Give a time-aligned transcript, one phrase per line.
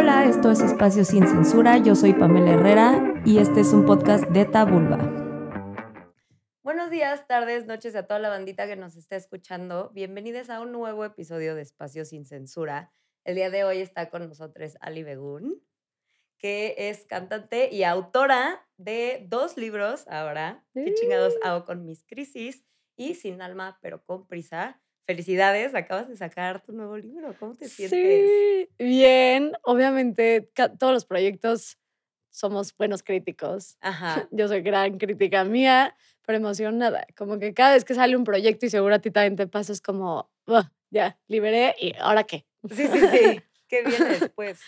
[0.00, 1.76] Hola, esto es Espacio Sin Censura.
[1.76, 4.96] Yo soy Pamela Herrera y este es un podcast de Tabulba.
[6.62, 9.90] Buenos días, tardes, noches a toda la bandita que nos está escuchando.
[9.90, 12.94] Bienvenidos a un nuevo episodio de Espacio Sin Censura.
[13.24, 15.62] El día de hoy está con nosotros Ali Begún,
[16.38, 20.64] que es cantante y autora de dos libros ahora.
[20.72, 22.64] ¿Qué chingados hago con mis crisis?
[22.96, 24.80] Y Sin alma, pero con prisa.
[25.10, 27.34] Felicidades, acabas de sacar tu nuevo libro.
[27.40, 28.30] ¿Cómo te sientes?
[28.30, 29.54] Sí, bien.
[29.64, 31.80] Obviamente, todos los proyectos
[32.28, 33.76] somos buenos críticos.
[33.80, 34.28] Ajá.
[34.30, 37.08] Yo soy gran crítica mía, pero emocionada.
[37.16, 39.72] Como que cada vez que sale un proyecto y seguro a ti también te pasa,
[39.72, 40.30] es como,
[40.90, 42.46] ya, liberé y ¿ahora qué?
[42.70, 43.42] Sí, sí, sí.
[43.68, 44.60] ¿Qué viene después?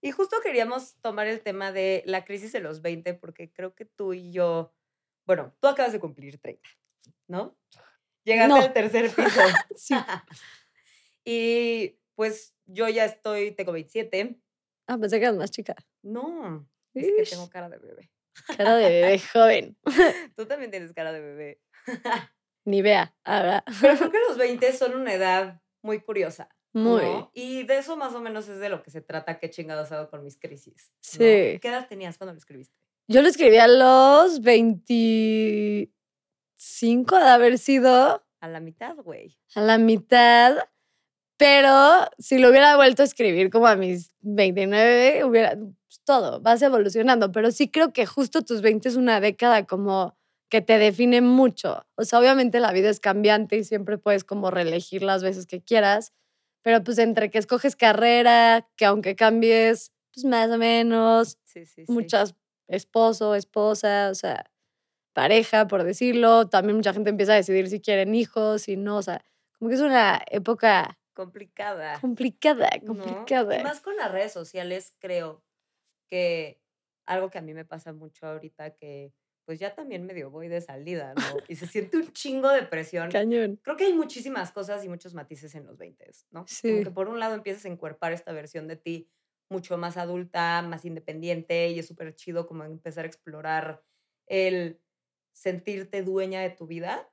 [0.00, 3.84] Y justo queríamos tomar el tema de la crisis de los 20, porque creo que
[3.84, 4.72] tú y yo,
[5.26, 6.66] bueno, tú acabas de cumplir 30,
[7.28, 7.58] ¿no?
[8.24, 9.40] Llegaste al tercer piso.
[9.76, 9.94] sí.
[11.24, 14.38] y pues yo ya estoy, tengo 27.
[14.86, 15.74] Ah, pensé que eras más chica.
[16.02, 18.10] No, es que tengo cara de bebé.
[18.56, 19.76] Cara de bebé joven.
[20.36, 21.60] Tú también tienes cara de bebé.
[22.64, 23.64] Ni vea, ahora.
[23.80, 26.48] Pero creo que los 20 son una edad muy curiosa.
[26.72, 27.04] Muy.
[27.34, 30.08] Y de eso más o menos es de lo que se trata, qué chingados hago
[30.08, 30.90] con mis crisis.
[31.00, 31.18] Sí.
[31.18, 32.74] ¿Qué edad tenías cuando lo escribiste?
[33.08, 35.90] Yo lo escribí a los 20
[36.62, 38.24] cinco de haber sido.
[38.40, 39.36] A la mitad, güey.
[39.54, 40.56] A la mitad.
[41.36, 45.56] Pero si lo hubiera vuelto a escribir como a mis 29, hubiera.
[45.56, 47.32] Pues, todo, vas evolucionando.
[47.32, 50.16] Pero sí creo que justo tus 20 es una década como
[50.48, 51.84] que te define mucho.
[51.96, 55.62] O sea, obviamente la vida es cambiante y siempre puedes como reelegir las veces que
[55.62, 56.12] quieras.
[56.62, 61.38] Pero pues entre que escoges carrera, que aunque cambies, pues más o menos.
[61.44, 62.36] Sí, sí, muchas
[62.68, 64.50] esposo, esposa, o sea,
[65.12, 66.48] pareja, por decirlo.
[66.48, 68.96] También mucha gente empieza a decidir si quieren hijos, si no.
[68.96, 69.24] O sea,
[69.58, 72.00] como que es una época complicada.
[72.00, 73.60] Complicada, complicada.
[73.60, 75.44] Y más con las redes sociales, creo
[76.08, 76.60] que
[77.06, 79.12] algo que a mí me pasa mucho ahorita que
[79.44, 81.22] pues ya también medio voy de salida, ¿no?
[81.48, 83.10] Y se siente un chingo de presión.
[83.10, 83.58] Cañón.
[83.62, 86.44] Creo que hay muchísimas cosas y muchos matices en los 20, ¿no?
[86.46, 86.70] Sí.
[86.70, 89.10] Como que por un lado empiezas a encuerpar esta versión de ti
[89.50, 93.82] mucho más adulta, más independiente y es súper chido como empezar a explorar
[94.26, 94.80] el
[95.32, 97.10] sentirte dueña de tu vida.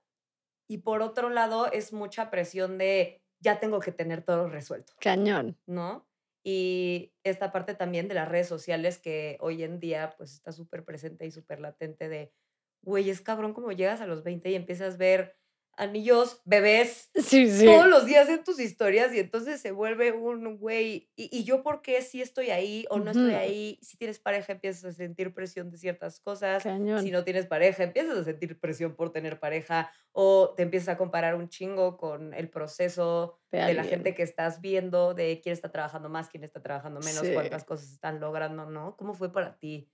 [0.67, 4.93] Y por otro lado, es mucha presión de ya tengo que tener todo resuelto.
[4.99, 5.57] Cañón.
[5.65, 6.07] ¿No?
[6.43, 10.85] Y esta parte también de las redes sociales que hoy en día pues está súper
[10.85, 12.33] presente y súper latente de,
[12.81, 15.38] güey, es cabrón como llegas a los 20 y empiezas a ver
[15.79, 17.65] anillos, bebés, sí, sí.
[17.65, 21.81] todos los días en tus historias y entonces se vuelve un güey, ¿y, yo por
[21.81, 23.79] qué si estoy ahí o no estoy ahí?
[23.81, 28.17] Si tienes pareja empiezas a sentir presión de ciertas cosas, si no tienes pareja empiezas
[28.17, 32.49] a sentir presión por tener pareja o te empiezas a comparar un chingo con el
[32.49, 36.99] proceso de, la gente que estás viendo, de quién está trabajando más, quién está trabajando
[36.99, 38.97] menos, cuántas cosas están logrando, ¿no?
[38.97, 39.89] ¿Cómo fue para ti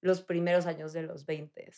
[0.00, 1.70] los primeros años de los 20?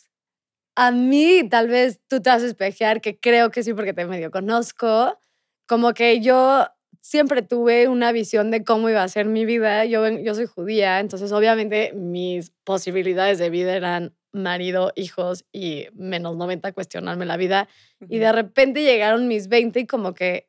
[0.76, 4.06] A mí, tal vez tú te vas a espejear, que creo que sí, porque te
[4.06, 5.18] medio conozco.
[5.66, 6.66] Como que yo
[7.00, 9.84] siempre tuve una visión de cómo iba a ser mi vida.
[9.84, 16.36] Yo, yo soy judía, entonces obviamente mis posibilidades de vida eran marido, hijos y menos
[16.36, 17.68] 90 cuestionarme la vida.
[18.08, 20.48] Y de repente llegaron mis 20 y como que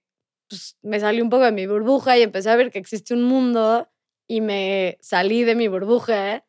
[0.50, 3.24] pues, me salí un poco de mi burbuja y empecé a ver que existe un
[3.24, 3.90] mundo
[4.28, 6.44] y me salí de mi burbuja.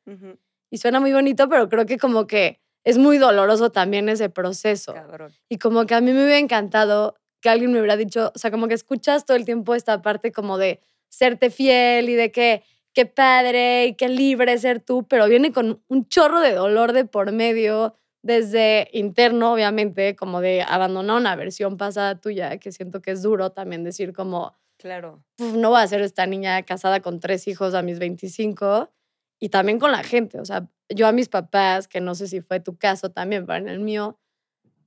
[0.71, 4.95] Y suena muy bonito, pero creo que como que es muy doloroso también ese proceso.
[5.49, 8.53] Y como que a mí me hubiera encantado que alguien me hubiera dicho, o sea,
[8.53, 12.63] como que escuchas todo el tiempo esta parte como de serte fiel y de que
[12.95, 17.05] qué padre y qué libre ser tú, pero viene con un chorro de dolor de
[17.05, 23.11] por medio, desde interno, obviamente, como de abandonar una versión pasada tuya, que siento que
[23.11, 27.49] es duro también decir como, claro, no voy a ser esta niña casada con tres
[27.49, 28.91] hijos a mis 25,
[29.39, 32.41] y también con la gente, o sea, yo a mis papás, que no sé si
[32.41, 34.19] fue tu caso también, pero en el mío,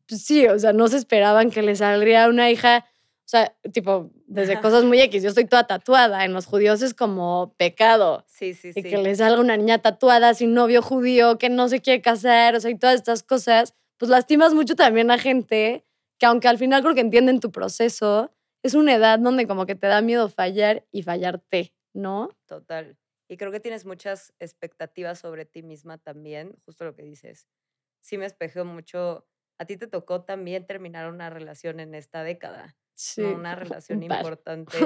[0.08, 4.12] pues sí, o sea, no se esperaban que le saldría una hija, o sea, tipo,
[4.26, 8.26] desde cosas muy X, yo estoy toda tatuada, en los judíos es como pecado.
[8.28, 11.80] Sí, sí, y que le salga una niña tatuada sin novio judío, que no se
[11.80, 15.86] quiere casar, o sea, y todas estas cosas, pues lastimas mucho también a gente
[16.20, 18.32] que aunque al final creo que entienden tu proceso,
[18.62, 22.30] es una edad donde como que te da miedo fallar y fallarte, ¿no?
[22.46, 22.98] Total.
[23.30, 27.48] Y creo que tienes muchas expectativas sobre ti misma también, justo lo que dices.
[28.02, 29.28] Sí me espejeo mucho.
[29.60, 32.76] A ti te tocó también terminar una relación en esta década.
[32.96, 33.22] Sí.
[33.22, 34.78] Una relación importante.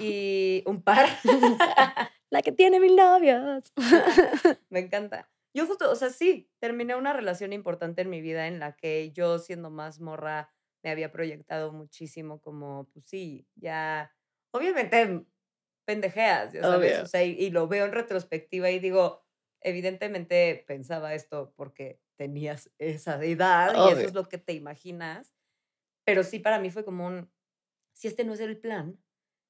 [0.00, 1.06] y un par.
[2.30, 3.72] La que tiene mil novios.
[4.68, 5.30] me encanta.
[5.54, 9.12] Yo justo, o sea, sí, terminé una relación importante en mi vida en la que
[9.12, 10.52] yo siendo más morra
[10.82, 14.12] me había proyectado muchísimo como, pues sí, ya,
[14.52, 15.24] obviamente
[15.90, 16.92] pendejeas, ya sabes.
[16.92, 17.02] Obvio.
[17.02, 19.24] O sea, y, y lo veo en retrospectiva y digo,
[19.60, 25.34] evidentemente pensaba esto porque tenías esa edad y eso es lo que te imaginas.
[26.04, 27.30] Pero sí, para mí fue como un,
[27.92, 29.02] si este no es el plan,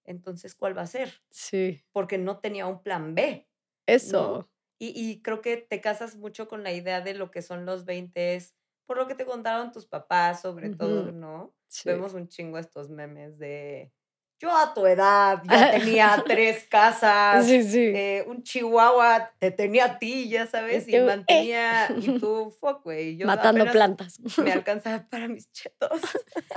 [0.05, 1.23] entonces ¿cuál va a ser?
[1.31, 1.85] Sí.
[1.93, 3.49] Porque no tenía un plan B.
[3.87, 4.49] Eso.
[4.79, 7.85] Y, y creo que te casas mucho con la idea de lo que son los
[7.85, 8.39] 20
[8.87, 11.13] por lo que te contaron tus papás, sobre todo.
[11.13, 11.55] ¿no?
[11.69, 11.89] Sí.
[11.89, 13.93] Vemos un chingo estos memes de
[14.41, 17.93] yo a tu edad ya tenía tres casas, Sí, sí.
[17.95, 21.05] eh, un chihuahua te tenía a ti, ya sabes, y tú, eh.
[21.05, 24.19] mantenía, y tú, fuck, güey, Matando plantas.
[24.39, 26.01] me alcanzaba para mis chetos.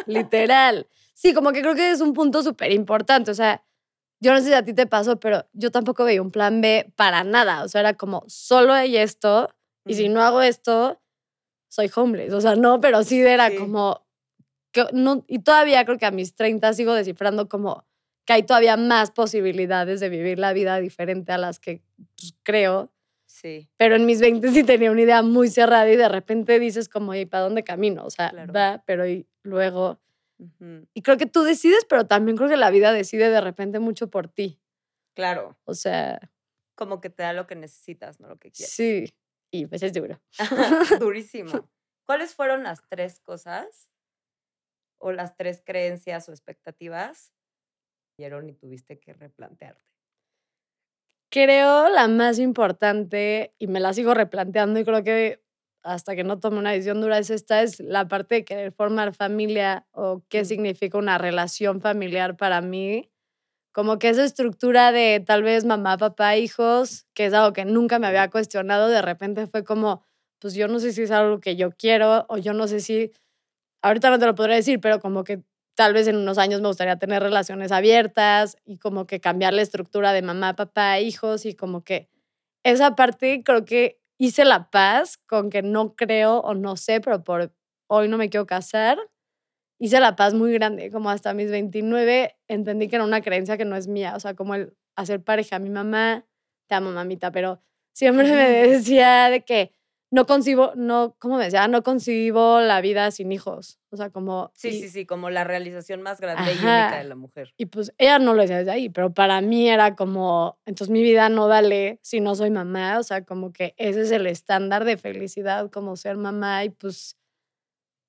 [0.06, 0.88] Literal.
[1.14, 3.32] Sí, como que creo que es un punto súper importante.
[3.32, 3.64] O sea,
[4.20, 6.92] yo no sé si a ti te pasó, pero yo tampoco veía un plan B
[6.96, 7.64] para nada.
[7.64, 9.50] O sea, era como, solo hay esto,
[9.86, 11.02] y si no hago esto,
[11.70, 12.34] soy homeless.
[12.34, 13.58] O sea, no, pero sí era Sí.
[13.58, 14.06] como,
[14.74, 17.86] que no, y todavía creo que a mis 30 sigo descifrando como
[18.26, 21.82] que hay todavía más posibilidades de vivir la vida diferente a las que
[22.18, 22.92] pues, creo.
[23.26, 26.88] Sí, Pero en mis 20 sí tenía una idea muy cerrada y de repente dices
[26.90, 28.06] como, ¿y para dónde camino?
[28.06, 28.54] O sea, Claro.
[28.54, 30.00] va, pero y luego...
[30.94, 34.10] Y creo que tú decides, pero también creo que la vida decide de repente mucho
[34.10, 34.60] por ti.
[35.16, 36.20] claro, O sea,
[36.76, 38.74] como que te da lo que necesitas, no lo que quieres.
[38.74, 39.14] sí.
[39.52, 40.20] Y pues es duro.
[41.00, 41.52] Durísimo.
[42.06, 43.90] ¿Cuáles fueron las tres cosas
[45.04, 47.34] o las tres creencias o expectativas
[48.18, 49.82] que dieron y tuviste que replantearte?
[51.32, 55.42] Creo la más importante, y me la sigo replanteando, y creo que
[55.82, 59.14] hasta que no tome una decisión dura es esta, es la parte de querer formar
[59.16, 60.46] familia o qué Mm.
[60.46, 63.10] significa una relación familiar para mí.
[63.74, 68.00] Como que esa estructura de tal vez mamá, papá, hijos, que es algo que nunca
[68.00, 70.04] me había cuestionado, de repente fue como,
[70.40, 73.12] pues yo no sé si es algo que yo quiero o yo no sé si,
[73.84, 75.44] ahorita no te lo podré decir, pero como que
[75.76, 79.62] tal vez en unos años me gustaría tener relaciones abiertas y como que cambiar la
[79.62, 82.10] estructura de mamá, papá, hijos y como que
[82.64, 87.24] esa parte creo que hice la paz con que no creo o no sé, pero
[87.24, 87.54] por
[87.88, 88.98] hoy no me quiero casar.
[89.80, 93.66] Hice la paz muy grande, como hasta mis 29 entendí que era una creencia que
[93.66, 95.60] no es mía, o sea, como el hacer pareja.
[95.60, 96.26] Mi mamá,
[96.68, 97.62] te amo mamita, pero
[97.94, 99.74] siempre me decía de que
[100.14, 101.68] no concibo, no, ¿cómo me decía?
[101.68, 103.80] No concibo la vida sin hijos.
[103.90, 104.52] O sea, como...
[104.54, 107.52] Sí, y- sí, sí, como la realización más grande y única de la mujer.
[107.58, 111.02] y pues ella no lo decía desde ahí, pero para mí era como, entonces mi
[111.02, 114.86] vida no vale si no soy mamá, o sea, como que ese es el estándar
[114.86, 117.18] de felicidad, como ser mamá y pues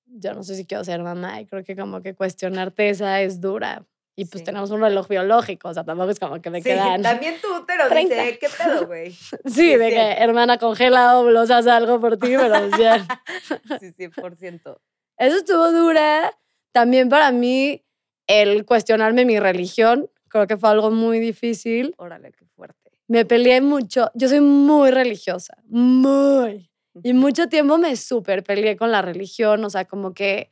[0.07, 3.41] yo no sé si quiero ser mamá y creo que como que cuestionarte esa es
[3.41, 3.87] dura.
[4.17, 4.45] Y pues Sí.
[4.45, 7.03] tenemos un reloj biológico, o sea, tampoco es como que me Sí, quedan...
[7.03, 8.15] también tu útero 30.
[8.15, 9.13] dice, ¿qué pedo, güey?
[9.47, 13.05] Sí, de que hermana congela óvulos, haz algo por ti, pero ya.
[13.81, 14.77] Sí, 100%.
[15.19, 16.33] Eso estuvo dura.
[16.73, 17.85] También para mí
[18.27, 21.95] el cuestionarme mi religión, creo que fue algo muy difícil.
[21.99, 22.93] Órale, qué fuerte.
[23.09, 24.11] Me peleé mucho.
[24.15, 26.71] Yo soy muy religiosa, muy.
[27.03, 30.51] Y mucho tiempo me súper peleé con la religión, o sea, como que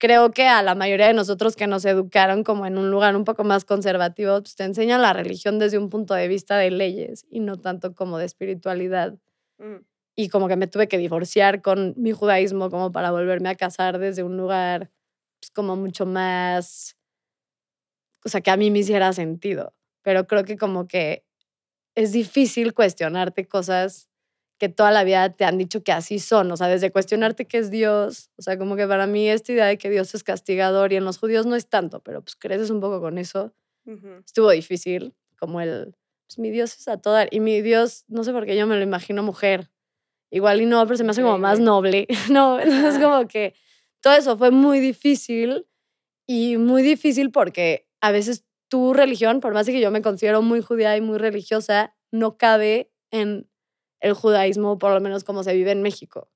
[0.00, 3.24] creo que a la mayoría de nosotros que nos educaron como en un lugar un
[3.24, 7.26] poco más conservativo, pues te enseñan la religión desde un punto de vista de leyes
[7.30, 9.14] y no tanto como de espiritualidad.
[9.58, 9.76] Mm,
[10.16, 13.98] Y como que me tuve que divorciar con mi judaísmo como para volverme a casar
[13.98, 14.90] desde un lugar
[15.40, 16.96] pues, como mucho más,
[18.24, 19.74] o sea, que a mí me hiciera sentido.
[20.02, 21.24] Pero creo que como que
[21.96, 24.09] es difícil cuestionarte cosas
[24.60, 27.56] que toda la vida te han dicho que así son, o sea, desde cuestionarte qué
[27.56, 30.92] es Dios, o sea, como que para mí esta idea de que Dios es castigador
[30.92, 33.54] y en los judíos no es tanto, pero pues creces un poco con eso,
[34.24, 38.22] estuvo difícil, como el, pues mi Dios es a todo dar, y mi Dios, no
[38.22, 39.70] sé por qué yo me lo imagino mujer,
[40.30, 43.54] igual y no, pero se me hace como más noble, no, entonces como que
[44.02, 45.66] todo eso fue muy difícil
[46.28, 50.42] y muy difícil porque a veces tu religión, por más de que yo me considero
[50.42, 53.49] muy judía y muy religiosa, no cabe en
[54.00, 56.30] el judaísmo, por lo menos como se vive en México.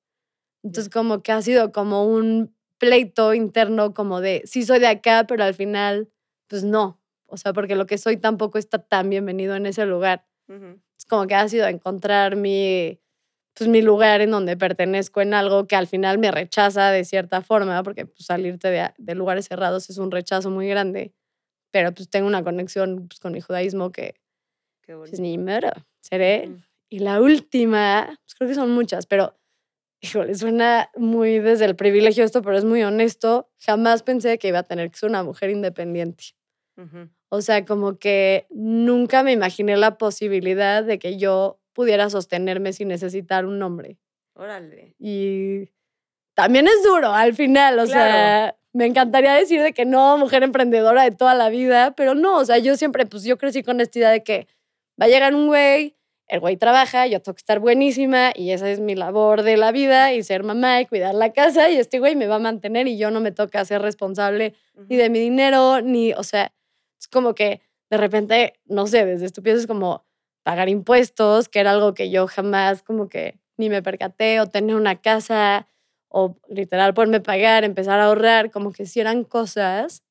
[0.63, 5.27] Entonces como que ha sido como un pleito interno como de, sí soy de acá,
[5.27, 6.11] pero al final,
[6.49, 7.01] pues no.
[7.27, 10.27] O sea, porque lo que soy tampoco está tan bienvenido en ese lugar.
[10.99, 13.01] Es como que ha sido encontrar mi,
[13.55, 17.41] pues, mi lugar en donde pertenezco en algo que al final me rechaza de cierta
[17.43, 21.15] forma, porque pues, salirte de, de lugares cerrados es un rechazo muy grande.
[21.71, 24.15] Pero pues tengo una conexión pues, con mi judaísmo que
[24.87, 26.51] Qué pues, ni mero, seré.
[26.95, 29.37] Y la última, pues creo que son muchas, pero
[30.01, 33.51] híjole, suena muy desde el privilegio esto, pero es muy honesto.
[33.59, 36.25] Jamás pensé que iba a tener que ser una mujer independiente.
[37.31, 42.87] O sea, como que nunca me imaginé la posibilidad de que yo pudiera sostenerme sin
[42.87, 43.99] necesitar un hombre.
[44.37, 44.95] Órale.
[45.01, 45.71] Y
[46.37, 47.91] también es duro al final, o Claro.
[47.91, 52.37] sea, me encantaría decir de que no, mujer emprendedora de toda la vida, pero no,
[52.39, 54.47] o sea, yo siempre, pues yo crecí con esta idea de que
[55.01, 55.94] va a llegar un güey,
[56.29, 59.73] el güey trabaja, yo tengo que estar buenísima y esa es mi labor de la
[59.73, 62.89] vida y ser mamá y cuidar la casa y este güey me va a mantener
[62.89, 64.55] y yo no me toca ser responsable
[64.89, 66.53] ni de mi dinero, ni, o sea,
[66.99, 70.05] es como que de repente, no sé, desde estúpido es como
[70.43, 74.75] pagar impuestos, que era algo que yo jamás como que ni me percaté, o tener
[74.77, 75.69] una casa,
[76.09, 80.03] o literal poderme pagar, empezar a ahorrar, como que si eran cosas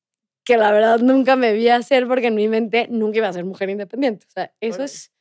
[0.44, 3.44] que la verdad nunca me vi hacer porque en mi mente nunca iba a ser
[3.44, 4.26] mujer independiente.
[4.28, 5.13] O sea, eso es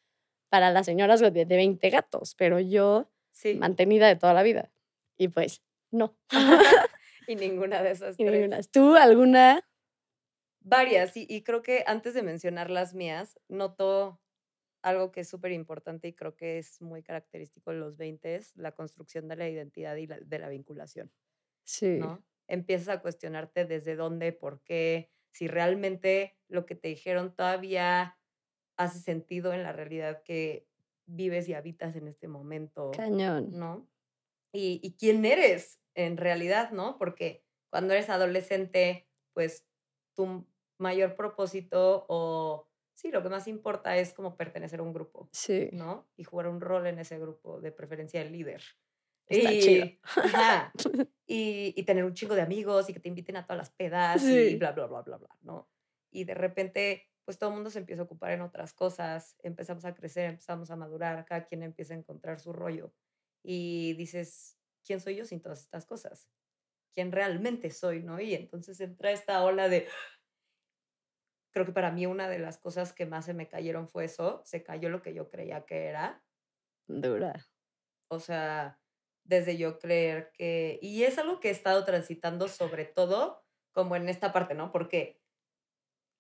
[0.54, 3.56] para las señoras de, 20 gatos, pero yo sí.
[3.56, 4.72] mantenida de toda la vida.
[5.18, 6.16] Y pues, no.
[7.28, 8.20] y ninguna de esas.
[8.20, 8.62] Y ninguna.
[8.62, 9.68] ¿Tú alguna?
[10.60, 14.22] Varias, y, y creo que antes de mencionar las mías, noto
[14.84, 18.56] algo que es súper importante y creo que es muy característico de los 20 es
[18.56, 21.12] la construcción de la identidad y de la vinculación.
[21.64, 21.98] Sí.
[21.98, 22.24] ¿no?
[22.48, 28.20] Empiezas a cuestionarte desde dónde, por qué, si realmente lo que te dijeron todavía
[28.78, 30.68] hace sentido en la realidad que
[31.06, 32.92] vives y habitas en este momento.
[32.92, 33.52] Cañón.
[33.52, 33.88] ¿No?
[34.52, 36.98] Y, y quién eres en realidad, ¿no?
[36.98, 39.66] Porque cuando eres adolescente, pues
[40.16, 40.46] tu
[40.78, 45.70] mayor propósito o sí, lo que más importa es como pertenecer a un grupo, sí.
[45.74, 46.08] ¿no?
[46.16, 48.62] Y jugar un rol en ese grupo, de preferencia el líder.
[49.28, 49.86] Está y, chido.
[51.26, 54.24] y, y, tener un chingo de amigos y que te inviten a todas las pedas
[54.24, 55.70] y bla, bla, bla, bla, bla, ¿no?
[56.12, 59.86] Y de repente, pues todo el mundo se empieza a ocupar en otras cosas, empezamos
[59.86, 62.94] a crecer, empezamos a madurar, cada quien empieza a encontrar su rollo.
[63.44, 66.30] Y dices, ¿quién soy yo sin todas estas cosas?
[66.94, 68.20] ¿Quién realmente soy, no?
[68.20, 69.88] Y entonces entra esta ola de,
[71.52, 74.42] creo que para mí una de las cosas que más se me cayeron fue eso,
[74.46, 76.24] se cayó lo que yo creía que era.
[76.88, 77.48] Dura.
[78.10, 78.82] O sea,
[79.24, 84.10] desde yo creer que, y es algo que he estado transitando sobre todo como en
[84.10, 84.72] esta parte, ¿no?
[84.72, 85.23] Porque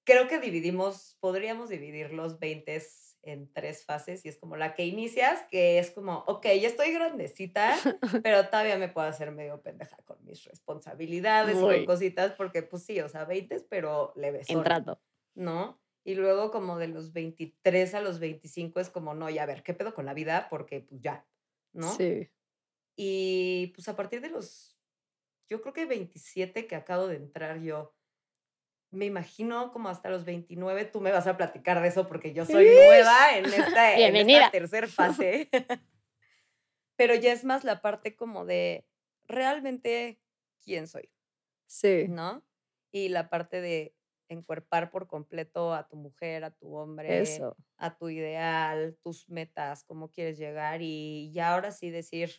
[0.04, 2.82] creo que dividimos, podríamos dividir los 20
[3.24, 6.92] en tres fases y es como la que inicias, que es como, ok, ya estoy
[6.92, 7.74] grandecita,
[8.24, 12.84] pero todavía me puedo hacer medio pendeja con mis responsabilidades y con cositas, porque pues
[12.84, 14.50] sí, o sea, 20, pero leves.
[14.50, 15.00] En trato.
[15.36, 15.80] ¿no?
[16.04, 19.64] Y luego como de los 23 a los 25 es como, no, ya a ver,
[19.64, 20.48] ¿qué pedo con la vida?
[20.50, 21.26] Porque pues ya,
[21.72, 21.94] ¿no?
[21.94, 22.30] Sí.
[22.96, 24.78] Y pues a partir de los,
[25.48, 27.96] yo creo que 27 que acabo de entrar yo,
[28.94, 32.46] me imagino como hasta los 29, tú me vas a platicar de eso porque yo
[32.46, 35.50] soy nueva en esta, en esta tercera fase.
[36.96, 38.88] Pero ya es más la parte como de
[39.26, 40.22] realmente
[40.64, 41.10] quién soy.
[41.66, 42.06] Sí.
[42.08, 42.44] ¿No?
[42.92, 43.96] Y la parte de
[44.30, 47.24] encuerpar por completo a tu mujer, a tu hombre,
[47.78, 52.32] a tu ideal, tus metas, cómo quieres llegar y ya ahora sí decir,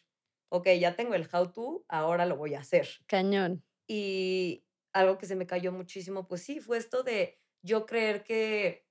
[0.49, 2.89] ok, ya tengo el how to, ahora lo voy a hacer.
[3.07, 3.65] Cañón.
[3.87, 8.87] Y algo que se me cayó muchísimo, pues sí, fue esto de yo creer que,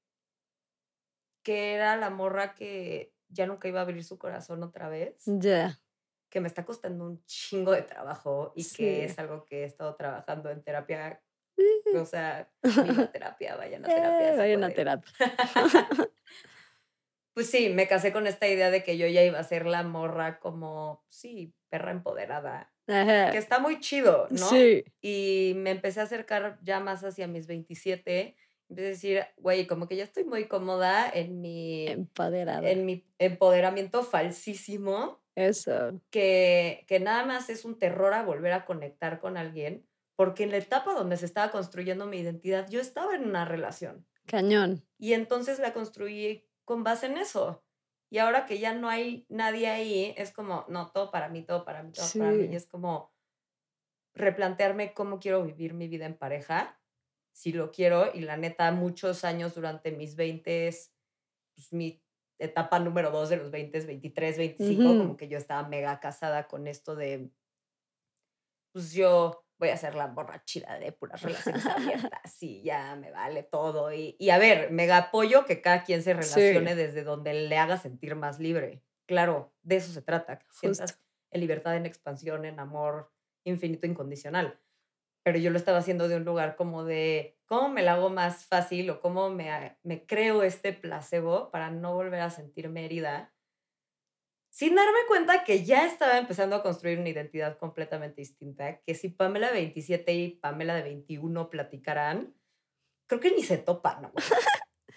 [1.44, 5.24] que era la morra que ya nunca iba a abrir su corazón otra vez.
[5.26, 5.80] Ya.
[6.30, 9.96] Que me está costando un chingo de trabajo y que es algo que he estado
[9.96, 11.24] trabajando en terapia
[11.96, 14.36] o sea, a terapia, vayan a terapia.
[14.36, 15.14] vayan a terapia.
[17.34, 19.84] pues sí, me casé con esta idea de que yo ya iba a ser la
[19.84, 22.73] morra como, sí, perra empoderada.
[22.86, 24.50] Que está muy chido, ¿no?
[24.50, 24.84] Sí.
[25.02, 28.36] Y me empecé a acercar ya más hacia mis 27.
[28.70, 31.88] Empecé a decir, güey, como que ya estoy muy cómoda en mi...
[31.88, 32.70] Empoderada.
[32.70, 35.22] En mi empoderamiento falsísimo.
[35.36, 36.02] Eso.
[36.10, 39.86] Que, que nada más es un terror a volver a conectar con alguien
[40.16, 44.06] porque en la etapa donde se estaba construyendo mi identidad, yo estaba en una relación.
[44.26, 44.86] Cañón.
[44.98, 47.64] Y entonces la construí con base en eso.
[48.14, 51.66] Y ahora que ya no hay nadie ahí, es como, no, todo para mí, todo
[51.66, 52.46] para mí, todo para mí.
[52.46, 53.12] Y es como
[54.14, 56.80] replantearme cómo quiero vivir mi vida en pareja,
[57.32, 58.14] si lo quiero.
[58.14, 60.72] Y la neta, muchos años durante mis 20,
[61.56, 62.04] pues mi
[62.38, 66.68] etapa número dos de los 20, 23, 25, como que yo estaba mega casada con
[66.68, 67.32] esto de,
[68.74, 73.44] pues yo voy a ser la borrachida de puras relaciones abiertas y ya me vale
[73.44, 73.94] todo.
[73.94, 77.78] Y, y, a ver, mega apoyo que cada quien se relacione desde donde le haga
[77.78, 78.84] sentir más libre.
[79.06, 81.00] Claro, de eso se trata, que sientas
[81.32, 83.10] en libertad, en expansión, en amor
[83.46, 84.60] infinito, incondicional.
[85.24, 88.46] Pero yo lo estaba haciendo de un lugar como de cómo me la hago más
[88.46, 93.34] fácil o cómo me, me creo este placebo para no volver a sentirme herida
[94.54, 99.10] sin darme cuenta que ya estaba empezando a construir una identidad completamente distinta, que si
[99.10, 102.36] Pamela de 27 y Pamela de 21 platicarán,
[103.08, 104.12] creo que ni se topan,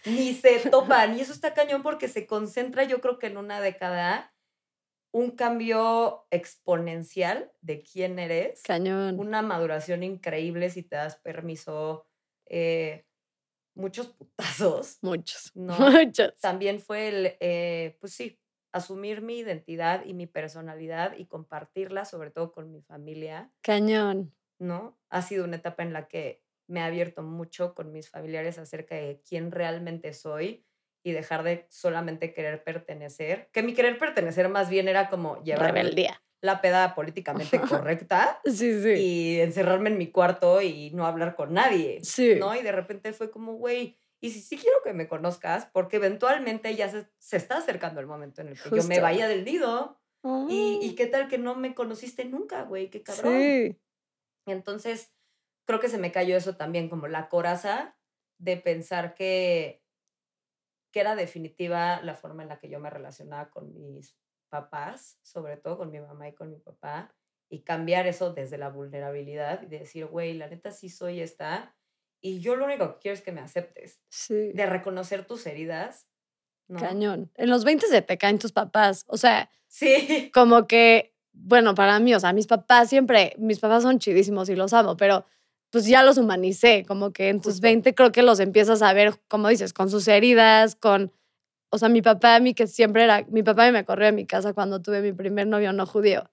[0.05, 1.17] ni se topan.
[1.17, 4.35] Y eso está cañón porque se concentra, yo creo que en una década,
[5.11, 8.63] un cambio exponencial de quién eres.
[8.63, 9.19] Cañón.
[9.19, 12.07] Una maduración increíble si te das permiso.
[12.45, 13.07] eh,
[13.75, 14.99] muchos putazos.
[15.01, 15.51] Muchos.
[15.55, 15.79] No.
[15.91, 16.39] Muchos.
[16.41, 18.39] También fue el, eh, pues sí,
[18.77, 24.33] asumir mi identidad y mi personalidad y compartirla, sobre todo con mi familia, Cañón.
[24.59, 24.99] ¿no?
[25.11, 28.95] Ha sido una etapa en la que me ha abierto mucho con mis familiares acerca
[28.97, 30.65] de quién realmente soy
[31.05, 33.49] y dejar de solamente querer pertenecer.
[33.53, 36.21] Que mi querer pertenecer más bien era como llevar Rebeldía.
[36.41, 38.93] la peda políticamente correcta Sí, sí.
[38.95, 42.01] y encerrarme en mi cuarto y no hablar con nadie.
[42.03, 42.35] Sí.
[42.41, 42.55] ¿no?
[42.57, 46.75] Y de repente fue como, güey, y si sí quiero que me conozcas, porque eventualmente
[46.75, 49.03] ya se, se está acercando el momento en el que yo me Justo.
[49.03, 50.01] vaya del nido.
[50.49, 53.33] Y, y Ah, qué tal que no me conociste nunca, güey, qué cabrón.
[53.35, 53.81] Sí.
[54.47, 55.15] Entonces
[55.67, 57.97] creo que se me cayó eso también, como la coraza
[58.39, 59.85] de pensar que,
[60.93, 64.17] que era definitiva la forma en la que yo me relacionaba con mis
[64.49, 67.15] papás, sobre todo con mi mamá y con mi papá,
[67.49, 71.76] y cambiar eso desde la vulnerabilidad y decir, güey, la neta sí soy esta,
[72.21, 74.53] y yo lo único que quiero es que me aceptes, Sí.
[74.55, 76.07] de reconocer tus heridas.
[76.69, 76.81] ¿no?
[76.81, 77.31] Cañón.
[77.37, 79.05] En los 20 se te caen tus papás.
[79.09, 83.83] O sea, Sí, como que, bueno, para mí, o sea, mis papás siempre, mis papás
[83.85, 85.25] son chidísimos y los amo, pero
[85.71, 87.63] pues ya los humanicé, como que en tus Justo.
[87.67, 91.13] 20 creo que los empiezas a ver, como dices, con sus heridas, con,
[91.71, 94.27] o sea, mi papá, a mí que siempre era, mi papá me corrió de mi
[94.27, 96.31] casa cuando tuve mi primer novio no judío.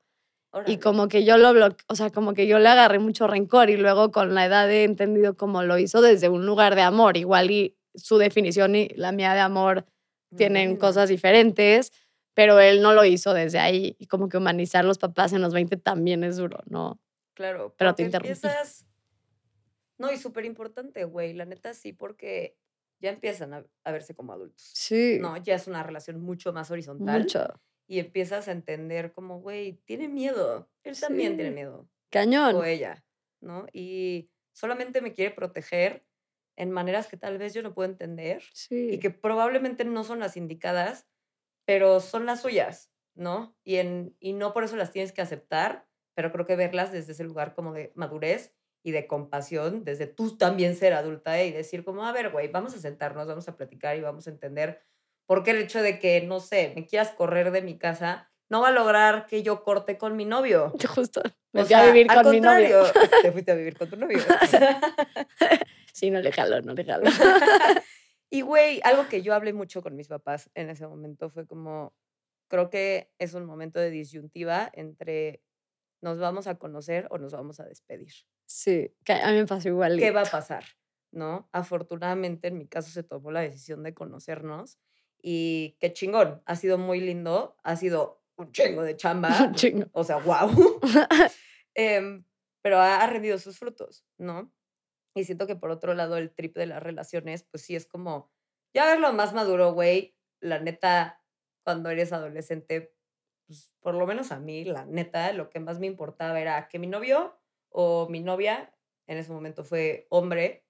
[0.68, 1.52] Y como que yo lo
[1.88, 4.84] o sea, como que yo le agarré mucho rencor y luego con la edad he
[4.84, 9.12] entendido cómo lo hizo desde un lugar de amor, igual y su definición y la
[9.12, 9.86] mía de amor
[10.36, 10.78] tienen Mm.
[10.78, 11.92] cosas diferentes,
[12.34, 15.54] pero él no lo hizo desde ahí y como que humanizar los papás en los
[15.54, 17.00] 20 también es duro, ¿no?
[17.36, 18.30] Claro, Pero te interrumpí.
[18.34, 18.86] empiezas...
[19.98, 22.58] No, y súper importante, güey, la neta sí, porque
[23.00, 24.72] ya empiezan a, a verse como adultos.
[24.74, 27.22] Sí, No, ya es una relación mucho más horizontal.
[27.22, 27.48] mucho.
[27.88, 30.70] Y empiezas a entender como, güey, tiene miedo.
[30.84, 31.56] Él también tiene Sí.
[31.56, 31.90] miedo.
[32.10, 32.56] Cañón.
[32.56, 33.04] O ella,
[33.42, 33.66] ¿no?
[33.74, 36.06] Y solamente me quiere proteger
[36.56, 38.90] en maneras que tal vez yo no puedo entender Sí.
[38.94, 41.08] y que probablemente no son las indicadas,
[41.66, 43.58] pero son las suyas, ¿no?
[43.64, 47.14] Y, en, y no por eso las tienes que aceptar, pero creo que verlas desde
[47.14, 51.84] ese lugar como de madurez y de compasión, desde tú también ser adulta y decir
[51.84, 54.82] como, a ver, güey, vamos a sentarnos, vamos a platicar y vamos a entender
[55.26, 58.62] por qué el hecho de que, no sé, me quieras correr de mi casa no
[58.62, 60.74] va a lograr que yo corte con mi novio.
[60.96, 61.22] Justo.
[61.54, 62.82] Me O fui a sea, vivir al con mi novio.
[62.84, 64.20] contrario, Te fuiste a vivir con tu novio.
[65.94, 67.04] Sí, no le jalo, no le jalo.
[68.32, 71.94] y güey, algo que yo hablé mucho con mis papás en ese momento fue como,
[72.48, 75.44] creo que es un momento de disyuntiva entre
[76.02, 78.12] nos vamos a conocer o nos vamos a despedir.
[78.48, 80.00] Sí, que a mí me pasó igual.
[80.00, 80.64] ¿Qué va a pasar?
[81.12, 81.48] ¿No?
[81.52, 84.80] Afortunadamente en mi caso se tomó la decisión de conocernos
[85.26, 89.86] y qué chingón, ha sido muy lindo, ha sido un chingo de chamba, Chingo.
[89.94, 90.52] o sea, wow.
[91.76, 92.24] Em,
[92.62, 94.54] pero ha, rendido sus frutos, ¿no?
[95.16, 98.32] Y siento que por otro lado el trip de las relaciones, pues sí es como,
[98.76, 101.24] ya verlo más maduro, güey, la neta,
[101.64, 102.94] cuando eres adolescente,
[103.48, 106.80] pues por lo menos a mí, la neta, lo que más me importaba era que
[106.80, 108.76] mi novio o mi novia,
[109.08, 110.63] en ese momento fue hombre,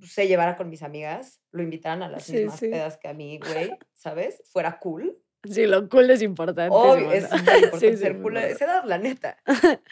[0.00, 2.68] se llevara con mis amigas, lo invitaran a las Sí, mismas sí.
[2.68, 4.40] pedas que a mí, güey, ¿sabes?
[4.52, 5.18] Fuera cool.
[5.44, 6.74] Sí, lo cool es importante.
[6.76, 8.64] Obvio, es importante sí, ser cool a esa importante.
[8.64, 9.38] edad, la neta,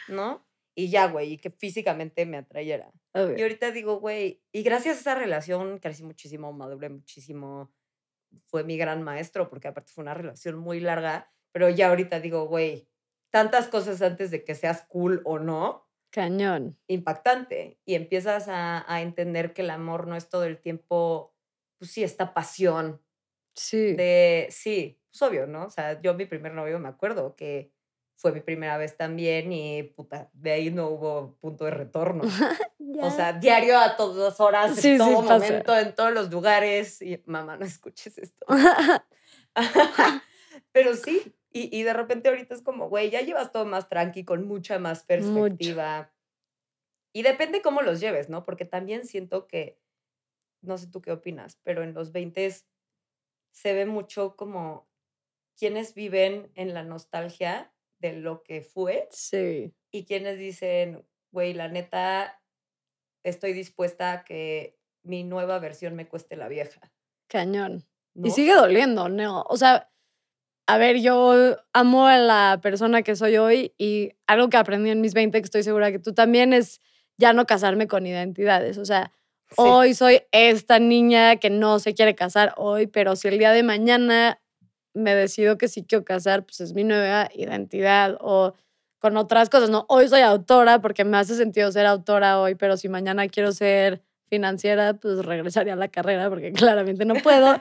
[0.09, 0.45] ¿no?
[0.75, 2.91] Y ya, güey, y que físicamente me atrayera.
[3.15, 3.45] Y Obvio.
[3.45, 7.73] ahorita digo, güey, y gracias a esa relación crecí muchísimo, maduré muchísimo,
[8.45, 12.45] fue mi gran maestro, porque aparte fue una relación muy larga, pero ya ahorita digo,
[12.45, 12.87] güey,
[13.31, 16.77] tantas cosas antes de que seas cool o no, Cañón.
[16.87, 17.79] impactante.
[17.85, 21.33] Y empiezas a, a entender que el amor no es todo el tiempo,
[21.77, 23.01] pues sí, esta pasión
[23.55, 23.93] Sí.
[23.95, 25.65] de, sí, pues obvio, ¿no?
[25.65, 27.71] O sea, yo mi primer novio me acuerdo que
[28.15, 32.23] fue mi primera vez también y puta, de ahí no hubo punto de retorno.
[32.79, 33.11] O Ya.
[33.11, 35.33] sea, diario a todas horas, Sí, sí, en todo pasa.
[35.33, 37.01] momento, en todos los lugares.
[37.01, 38.45] Y mamá, no escuches esto.
[40.71, 44.25] Pero sí, y, y de repente ahorita es como, güey, ya llevas todo más tranqui,
[44.25, 46.13] con mucha más perspectiva.
[47.13, 48.45] Y depende cómo los lleves, ¿no?
[48.45, 49.79] Porque también siento que,
[50.61, 52.53] no sé tú qué opinas, pero en los 20
[53.51, 54.87] se ve mucho como
[55.57, 59.73] quienes viven en la nostalgia de lo que fue sí.
[59.89, 62.39] y quienes dicen, güey, la neta,
[63.23, 66.93] estoy dispuesta a que mi nueva versión me cueste la vieja.
[67.27, 67.87] Cañón.
[68.13, 68.27] ¿no?
[68.27, 69.43] Y sigue doliendo, ¿no?
[69.49, 69.89] O sea,
[70.67, 75.01] a ver, yo amo a la persona que soy hoy y algo que aprendí en
[75.01, 76.81] mis 20, que estoy segura que tú también, es
[77.17, 78.77] ya no casarme con identidades.
[78.77, 79.11] O sea,
[79.49, 79.55] Sí.
[79.57, 83.63] hoy soy esta niña que no se quiere casar hoy, pero si el día de
[83.63, 84.41] mañana
[84.93, 88.53] me decido que sí quiero casar, pues es mi nueva identidad o
[88.99, 89.85] con otras cosas, ¿no?
[89.89, 94.01] Hoy soy autora porque me hace sentido ser autora hoy, pero si mañana quiero ser
[94.29, 97.57] financiera, pues regresaría a la carrera porque claramente no puedo,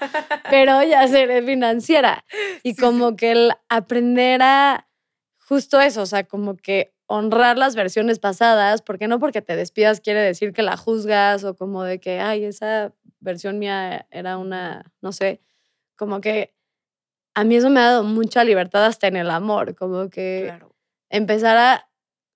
[0.51, 2.25] pero ya seré financiera.
[2.63, 4.89] Y como que el aprender a
[5.39, 10.01] justo eso, o sea, como que honrar las versiones pasadas, porque no porque te despidas
[10.01, 14.93] quiere decir que la juzgas o como de que, ay, esa versión mía era una,
[15.01, 15.41] no sé,
[15.97, 16.53] como que
[17.35, 20.53] a mí eso me ha dado mucha libertad hasta en el amor, como que
[21.11, 21.89] empezar a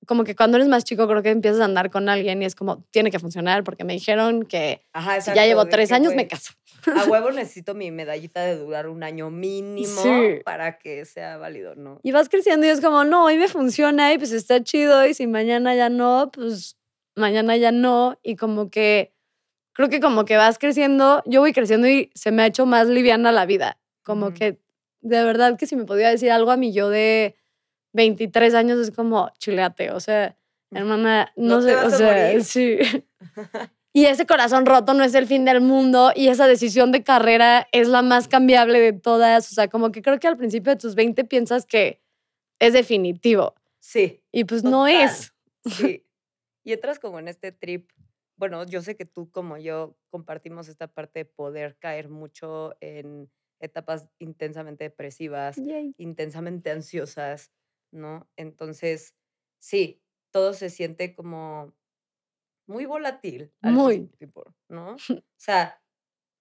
[0.07, 2.55] como que cuando eres más chico creo que empiezas a andar con alguien y es
[2.55, 4.83] como, tiene que funcionar porque me dijeron que
[5.21, 6.53] si ya llevo tres años me caso.
[6.87, 10.03] A huevo necesito mi medallita de durar un año mínimo
[10.45, 12.01] para que sea válido, ¿no?
[12.03, 15.15] Y vas creciendo y es como, no, hoy me funciona y pues está chido y
[15.15, 16.77] si mañana ya no, pues
[17.15, 18.19] mañana ya no.
[18.23, 19.13] Y como que,
[19.73, 22.89] creo que como que vas creciendo, yo voy creciendo y se me ha hecho más
[22.89, 23.79] liviana la vida.
[24.03, 24.59] Como que
[25.03, 27.37] de verdad que si me podía decir algo a mí yo de
[27.93, 30.37] 23 años es como chileate, o sea,
[30.71, 32.79] hermana, no, sé, o sea, sí.
[33.93, 37.67] Y ese corazón roto no es el fin del mundo y esa decisión de carrera
[37.73, 39.51] es la más cambiable de todas.
[39.51, 42.01] O sea, como que creo que al principio de tus 20 piensas que
[42.61, 43.55] es definitivo.
[43.81, 44.23] Sí.
[44.31, 45.35] Y pues no es.
[45.65, 46.07] Sí.
[46.63, 47.91] Y entras como en este trip.
[48.37, 53.31] Bueno, yo sé que tú como yo compartimos esta parte de poder caer mucho en
[53.61, 55.57] etapas intensamente depresivas,
[55.97, 57.51] intensamente ansiosas,
[57.93, 58.29] ¿no?
[58.37, 59.15] Entonces,
[59.59, 61.75] sí, todo se siente como
[62.67, 63.53] muy volátil.
[63.63, 64.07] muy.
[64.19, 64.95] Tipo, ¿no?
[64.95, 64.97] O
[65.37, 65.83] sea,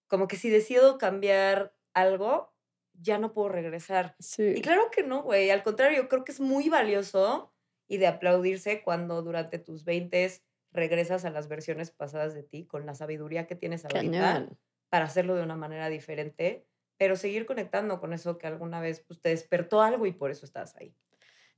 [0.07, 2.53] como que si decido cambiar algo,
[2.93, 4.15] ya no puedo regresar.
[4.19, 4.53] Sí.
[4.55, 5.49] Y claro que no, güey.
[5.49, 7.53] Al contrario, creo que es muy valioso
[7.87, 10.29] y de aplaudirse cuando durante tus 20
[10.71, 14.47] regresas a las versiones pasadas de ti con la sabiduría que tienes ahorita
[14.89, 19.19] para hacerlo de una manera diferente, pero seguir conectando con eso que alguna vez pues,
[19.21, 20.95] te despertó algo y por eso estás ahí.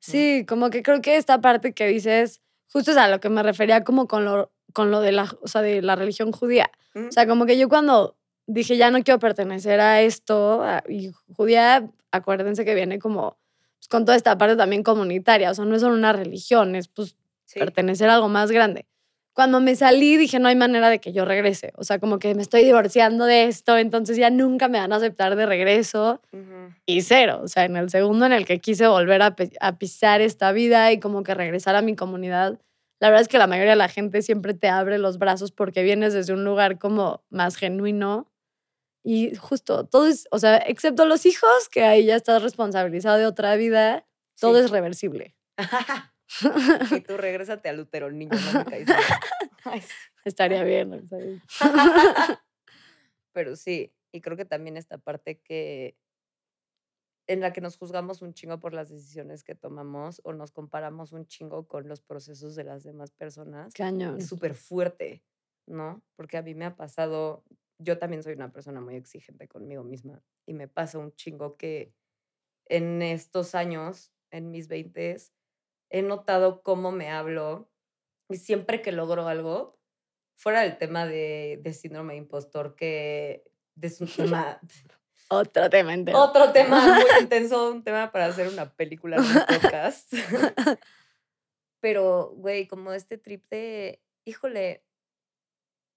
[0.02, 3.44] Sí, como que creo que esta parte que dices, justo es a lo que me
[3.44, 6.72] refería como con lo, con lo de, la, o sea, de la religión judía.
[6.96, 11.90] O sea, como que yo cuando dije, ya no quiero pertenecer a esto, y judía,
[12.12, 13.38] acuérdense que viene como
[13.78, 16.88] pues, con toda esta parte también comunitaria, o sea, no es solo una religión, es
[16.88, 17.16] pues
[17.54, 18.88] pertenecer a algo más grande
[19.34, 21.72] cuando me salí dije, no hay manera de que yo regrese.
[21.78, 24.98] O sea, como que me estoy divorciando de esto, entonces ya nunca me van a
[24.98, 26.22] aceptar de regreso.
[26.86, 27.40] Y cero.
[27.44, 30.92] O sea, en el segundo en el que quise volver a, a, pisar esta vida
[30.92, 32.60] y como que regresar a mi comunidad,
[33.00, 35.82] la verdad es que la mayoría de la gente siempre te abre los brazos porque
[35.82, 38.28] vienes desde un lugar como más genuino.
[39.04, 43.26] Y justo, todo es, o sea, excepto los hijos, que ahí ya estás responsabilizado de
[43.26, 44.06] otra vida,
[44.40, 45.36] todo es reversible.
[46.92, 48.88] y tú regrésate al útero, niño, no me caes.
[50.26, 51.08] Estaría bien.
[53.34, 55.98] Pero sí, y creo que también esta parte que
[57.28, 61.14] en la que nos juzgamos un chingo por las decisiones que tomamos o nos comparamos
[61.14, 63.74] un chingo con los procesos de las demás personas.
[63.74, 64.18] Cañón.
[64.18, 65.24] Es súper fuerte,
[65.66, 66.04] ¿no?
[66.16, 67.46] Porque a mí me ha pasado,
[67.78, 71.94] yo también soy una persona muy exigente conmigo misma y me pasa un chingo que
[72.66, 75.34] en estos años, en mis veintes,
[75.92, 77.70] he notado cómo me hablo
[78.30, 79.78] y siempre que logro algo,
[80.36, 83.44] fuera del tema de, de síndrome de impostor, que
[83.80, 84.60] es un tema...
[85.34, 90.14] Otro tema Otro tema muy intenso, un tema para hacer una película, un podcast.
[91.80, 94.84] Pero, güey, como este trip de, híjole,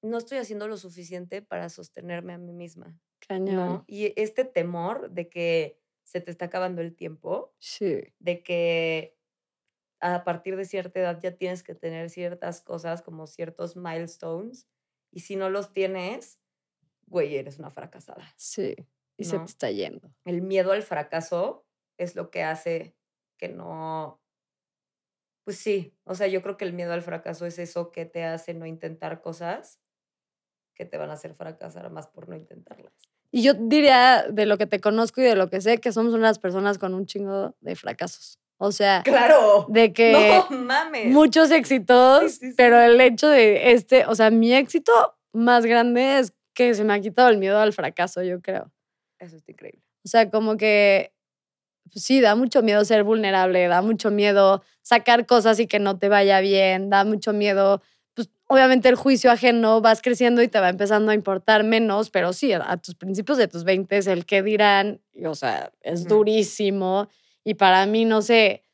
[0.02, 2.96] no estoy haciendo lo suficiente para sostenerme a mí misma.
[3.26, 3.82] Cañón.
[3.88, 7.52] Y este temor de que se te está acabando el tiempo.
[7.58, 8.04] Sí.
[8.20, 9.16] De que
[10.12, 14.68] a partir de cierta edad ya tienes que tener ciertas cosas como ciertos milestones
[15.10, 16.38] y si no los tienes,
[17.06, 18.22] güey, eres una fracasada.
[18.36, 18.76] Sí,
[19.16, 20.12] y se te está yendo.
[20.26, 21.64] El miedo al fracaso
[21.96, 22.94] es lo que hace
[23.38, 24.20] que no...
[25.44, 28.24] Pues sí, o sea, yo creo que el miedo al fracaso es eso que te
[28.24, 29.80] hace no intentar cosas
[30.74, 32.92] que te van a hacer fracasar más por no intentarlas.
[33.30, 36.12] Y yo diría, de lo que te conozco y de lo que sé, que somos
[36.12, 38.38] unas personas con un chingo de fracasos.
[38.58, 39.66] O sea, claro.
[39.68, 40.40] de que
[41.06, 44.92] muchos éxitos, pero el hecho de este, o sea, mi éxito
[45.32, 48.70] más grande es que se me ha quitado el miedo al fracaso, yo creo.
[49.18, 49.82] Eso es increíble.
[50.04, 51.14] O sea, como que
[51.92, 55.98] pues sí, da mucho miedo ser vulnerable, da mucho miedo sacar cosas y que no
[55.98, 57.82] te vaya bien, da mucho miedo,
[58.14, 62.32] pues obviamente el juicio ajeno, vas creciendo y te va empezando a importar menos, pero
[62.32, 67.08] sí, a tus principios de tus 20, el que dirán, o sea, es durísimo.
[67.44, 68.64] Y para mí, no sé,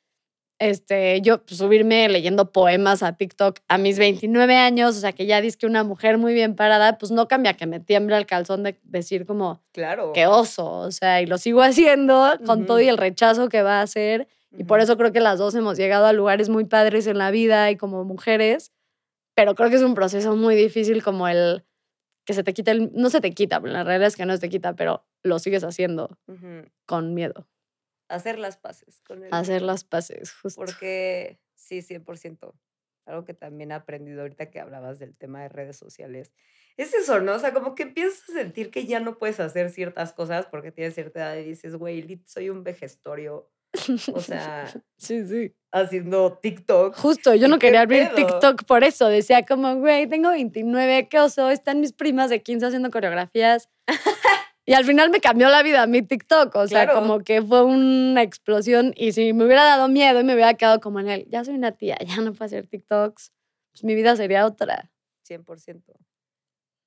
[0.60, 5.26] este, yo pues, subirme leyendo poemas a TikTok a mis 29 años, o sea, que
[5.26, 8.26] ya dices que una mujer muy bien parada, pues no cambia que me tiembla el
[8.26, 10.12] calzón de decir como, Claro.
[10.12, 13.80] qué oso, o sea, y lo sigo haciendo con todo y el rechazo que va
[13.80, 14.28] a hacer.
[14.52, 17.30] Y por eso creo que las dos hemos llegado a lugares muy padres en la
[17.30, 18.72] vida y como mujeres,
[19.34, 21.64] pero creo que es un proceso muy difícil como el
[22.26, 24.40] que se te quita el, no se te quita, la realidad es que no se
[24.40, 26.18] te quita, pero lo sigues haciendo
[26.84, 27.46] con miedo.
[28.10, 30.60] Hacer las paces con el Hacer las paces, justo.
[30.60, 32.52] Porque sí, 100%.
[33.06, 36.32] Algo que también he aprendido ahorita que hablabas del tema de redes sociales.
[36.76, 37.34] Es eso, ¿no?
[37.34, 40.72] O sea, como que empiezas a sentir que ya no puedes hacer ciertas cosas porque
[40.72, 43.48] tienes cierta edad y dices, güey, soy un vejestorio.
[44.12, 44.66] O sea,
[44.98, 45.54] sí, sí.
[45.70, 46.96] haciendo TikTok.
[46.96, 48.16] Justo, yo ¿Y no quería abrir pedo?
[48.16, 49.08] TikTok por eso.
[49.08, 53.68] Decía como, güey, tengo 29, qué oso, están mis primas de 15 haciendo coreografías.
[54.70, 56.54] Y al final me cambió la vida mi TikTok.
[56.54, 57.00] O sea, Claro.
[57.00, 58.92] como que fue una explosión.
[58.96, 61.54] Y si me hubiera dado miedo y me hubiera quedado como en él, ya soy
[61.56, 63.32] una tía, ya no puedo hacer TikToks,
[63.72, 64.92] pues mi vida sería otra.
[65.26, 65.94] 100%.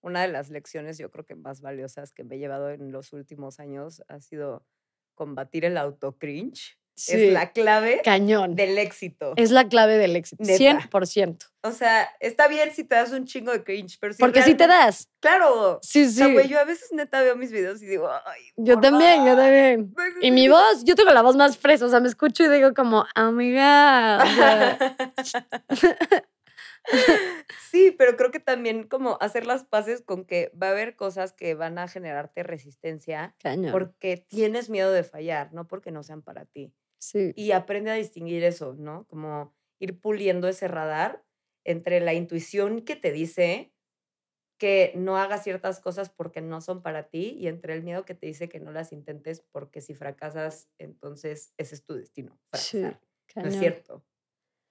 [0.02, 3.12] Una de las lecciones yo creo que más valiosas que me he llevado en los
[3.12, 4.66] últimos años ha sido
[5.14, 6.78] combatir el autocringe.
[6.96, 8.56] Sí, Es la clave cañón.
[8.56, 9.34] del éxito.
[9.36, 10.44] Es la clave del éxito.
[10.44, 10.80] Neta.
[10.90, 11.38] 100%.
[11.64, 14.54] O sea, está bien si te das un chingo de cringe, pero si Porque sí
[14.54, 15.10] te das.
[15.20, 15.80] Claro.
[15.82, 16.34] Sí, O sea, sí.
[16.34, 18.42] güey, yo a veces neta veo mis videos y digo, ay.
[18.58, 19.94] Yo también, yo también.
[20.22, 22.74] Y mi voz, yo tengo la voz más fresa, o sea, me escucho y digo
[22.74, 24.22] como, amiga.
[24.24, 24.78] O sea,
[27.72, 31.34] sí, pero creo que también como hacer las paces con que va a haber cosas
[31.34, 33.72] que van a generarte resistencia cañón.
[33.72, 36.74] porque tienes miedo de fallar, no porque no sean para ti.
[37.04, 37.34] Sí.
[37.36, 39.06] Y aprende a distinguir eso, ¿no?
[39.08, 41.24] Como ir puliendo ese radar
[41.66, 43.74] entre la intuición que te dice
[44.58, 48.16] que no hagas ciertas cosas porque no son para ti y entre el miedo que
[48.16, 52.40] te dice que no las intentes porque si fracasas, entonces ese es tu destino.
[52.54, 53.02] Sí, Fracasar.
[53.36, 54.06] no es cierto.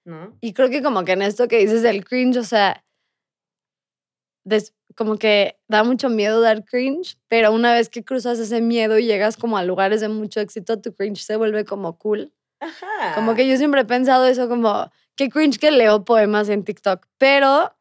[0.05, 0.37] ¿No?
[0.41, 2.83] Y creo que como que en esto que dices del cringe, o sea,
[4.43, 8.99] des- como que da mucho miedo dar cringe, pero una vez que cruzas ese miedo
[8.99, 12.31] y llegas como a lugares de mucho éxito, tu cringe se vuelve como cool.
[12.59, 13.15] Ajá.
[13.15, 17.07] Como que yo siempre he pensado eso como, qué cringe que leo poemas en TikTok,
[17.17, 17.73] pero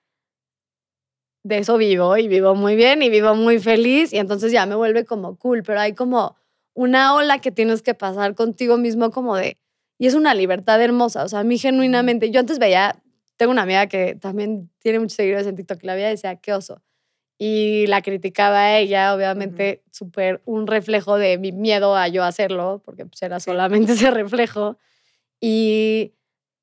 [1.44, 4.75] de eso vivo y vivo muy bien y vivo muy feliz y entonces ya me
[4.77, 6.37] vuelve como cool, pero hay como
[6.75, 9.59] una ola que tienes que pasar contigo mismo como de,
[9.98, 13.03] y es una libertad hermosa, o sea, a mí genuinamente, yo antes veía,
[13.37, 16.53] tengo una amiga que también tiene muchos seguidores en TikTok y la y decía, qué
[16.53, 16.83] oso.
[17.38, 22.81] Y la criticaba a ella, obviamente, súper un reflejo de mi miedo a yo hacerlo,
[22.85, 24.79] porque pues era solamente ese reflejo.
[25.40, 26.14] Y,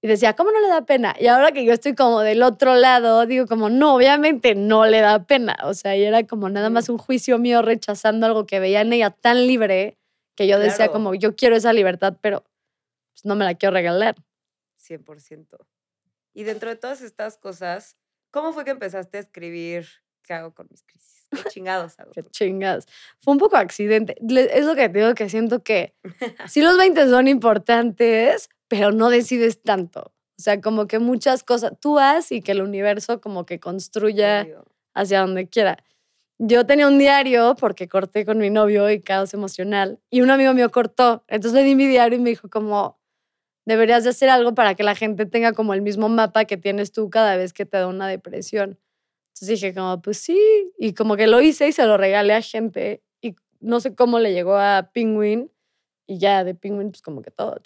[0.01, 1.13] y decía, ¿cómo no le da pena?
[1.19, 5.01] Y ahora que yo estoy como del otro lado, digo como, no, obviamente no le
[5.01, 5.58] da pena.
[5.63, 8.93] O sea, y era como nada más un juicio mío rechazando algo que veía en
[8.93, 9.97] ella tan libre
[10.36, 10.93] que yo decía Claro.
[10.93, 12.45] como, yo quiero esa libertad, pero
[13.12, 14.15] pues, no me la quiero regalar.
[14.77, 15.58] 100%.
[16.39, 17.97] Y dentro de todas estas cosas,
[18.32, 19.86] ¿cómo fue que empezaste a escribir
[20.23, 21.28] qué hago con mis crisis?
[21.32, 22.12] ¿Qué chingados hago?
[22.13, 22.86] Qué chingas.
[23.19, 24.15] Fue un poco accidente.
[24.21, 25.95] Es lo que te digo que siento que
[26.47, 30.13] sí los 20 son importantes, pero no decides tanto.
[30.39, 34.47] O sea, como que muchas cosas tú haz y que el universo como que construya
[34.93, 35.84] hacia donde quiera.
[36.38, 40.54] Yo tenía un diario porque corté con mi novio y caos emocional y un amigo
[40.54, 41.25] mío cortó.
[41.28, 42.98] Entonces le di mi diario y me dijo como,
[43.65, 46.91] deberías de hacer algo para que la gente tenga como el mismo mapa que tienes
[46.91, 48.80] tú cada vez que te da una depresión.
[49.34, 50.39] Entonces dije como, pues sí,
[50.78, 54.19] y como que lo hice y se lo regalé a gente y no sé cómo
[54.19, 55.52] le llegó a Penguin
[56.08, 57.58] y ya de Penguin pues como que todo.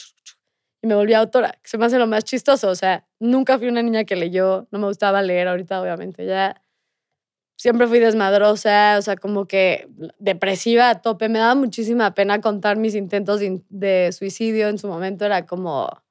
[0.82, 2.69] Y me volví autora, que se me hace lo más chistoso.
[2.69, 6.62] O sea, nunca fui una niña que leyó, no me gustaba leer ahorita obviamente ya.
[7.55, 9.87] Siempre fui desmadrosa, o sea, como que
[10.19, 11.29] depresiva a tope.
[11.29, 15.25] Me daba muchísima pena contar mis intentos de, suicidio en su momento.
[15.25, 16.01] Era como, o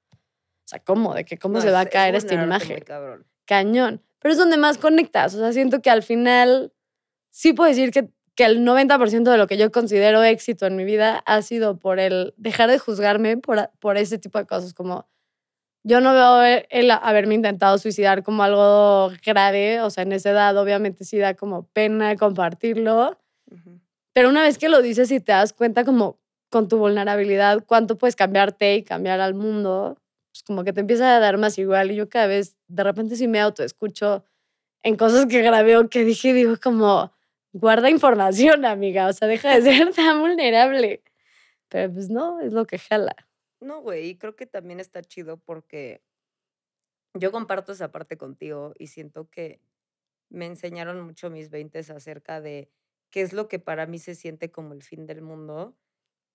[0.65, 1.15] sea, ¿cómo?
[1.15, 2.83] ¿De que cómo No, se va a caer esta imagen?
[3.45, 4.03] cañón.
[4.21, 5.35] Pero es donde más conectas.
[5.35, 6.73] O sea, siento que al final
[7.31, 10.85] sí puedo decir que, que el 90% de lo que yo considero éxito en mi
[10.85, 14.75] vida ha sido por el dejar de juzgarme por, por ese tipo de cosas.
[14.75, 15.09] Como
[15.85, 19.81] yo no veo el, el haberme intentado suicidar como algo grave.
[19.81, 23.19] O sea, en esa edad obviamente sí da como pena compartirlo.
[24.13, 26.19] Pero una vez que lo dices y te das cuenta como
[26.51, 29.99] con tu vulnerabilidad, cuánto puedes cambiarte y cambiar al mundo,
[30.31, 31.91] pues como que te empieza a dar más igual.
[31.91, 34.25] Y yo cada vez, de repente sí me autoescucho
[34.83, 37.13] en cosas que grabé o que dije, digo como,
[37.53, 41.03] guarda información, amiga, o sea, deja de ser tan vulnerable.
[41.69, 43.17] Pero pues no, es lo que jala.
[43.63, 46.03] No, güey, y creo que también está chido porque
[47.15, 49.61] yo comparto esa parte contigo y siento que
[50.31, 52.71] me enseñaron mucho mis 20 acerca de
[53.11, 55.77] qué es lo que para mí se siente como el fin del mundo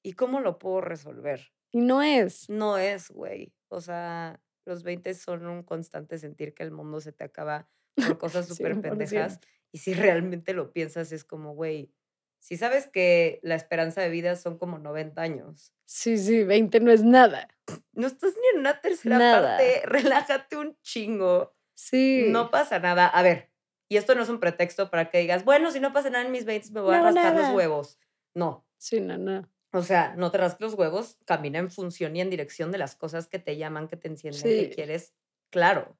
[0.03, 1.51] y cómo lo puedo resolver.
[1.71, 2.49] Y no es.
[2.49, 3.53] No es, güey.
[3.69, 8.17] O sea, los 20 son un constante sentir que el mundo se te acaba por
[8.19, 9.39] cosas súper pendejas.
[9.71, 11.91] Y si realmente lo piensas, es como, güey,
[12.39, 15.73] si sabes que la esperanza de vida son como 90 años.
[15.85, 17.47] Sí, sí, 20 no es nada.
[17.93, 19.81] No estás ni en una tercera parte.
[19.85, 21.55] Relájate un chingo.
[21.73, 22.25] Sí.
[22.29, 23.07] No pasa nada.
[23.07, 23.51] A ver,
[23.89, 26.31] y esto no es un pretexto para que digas, bueno, si no pasa nada en
[26.31, 27.99] mis 20 me voy a rascar los huevos.
[28.33, 28.65] No.
[28.77, 29.49] Sí, no, no.
[29.73, 32.95] O sea, no te rasques los huevos, camina en función y en dirección de las
[32.95, 35.13] cosas que te llaman, que te encienden, que quieres.
[35.49, 35.97] Claro.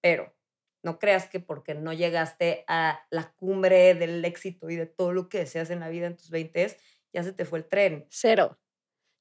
[0.00, 0.34] Pero
[0.88, 5.28] no creas que porque no llegaste a la cumbre del éxito y de todo lo
[5.28, 6.78] que deseas en la vida en tus 20
[7.12, 8.06] ya se te fue el tren.
[8.08, 8.58] Cero.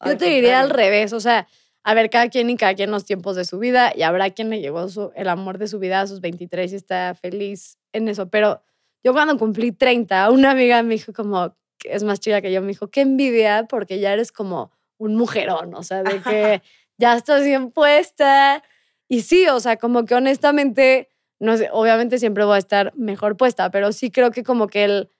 [0.06, 1.45] Yo te diría al revés, o sea,
[1.84, 4.49] a ver, cada quien y cada quien los tiempos de su vida y habrá quien
[4.49, 8.30] le llegó el amor de su vida a sus 23 y está feliz en eso,
[8.30, 8.62] pero
[9.03, 12.62] yo cuando cumplí 30, una amiga me dijo como, que es más chica que yo,
[12.62, 16.62] me dijo, qué envidia porque ya eres como un mujerón, o sea, de que
[16.97, 18.63] ya estás bien puesta.
[19.10, 23.71] Y sí, o sea, como que honestamente no obviamente siempre voy a estar mejor puesta,
[23.71, 25.12] pero sí creo que como que el,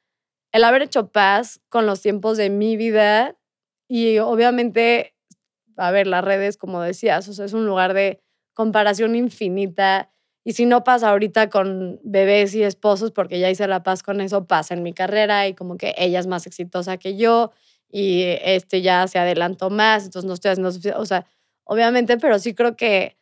[0.52, 3.36] el haber hecho paz con los tiempos de mi vida
[3.88, 5.16] y obviamente,
[5.78, 8.22] a ver, las redes, como decías, o sea, es un lugar de
[8.54, 10.12] comparación infinita.
[10.44, 14.22] Y si no pasa ahorita con bebés y esposos, porque ya hice la paz con
[14.22, 17.52] eso, pasa en mi carrera y como que ella es más exitosa que yo
[17.90, 21.26] y este ya se adelantó más, entonces no estoy haciendo, o sea,
[21.64, 23.17] obviamente, pero sí creo que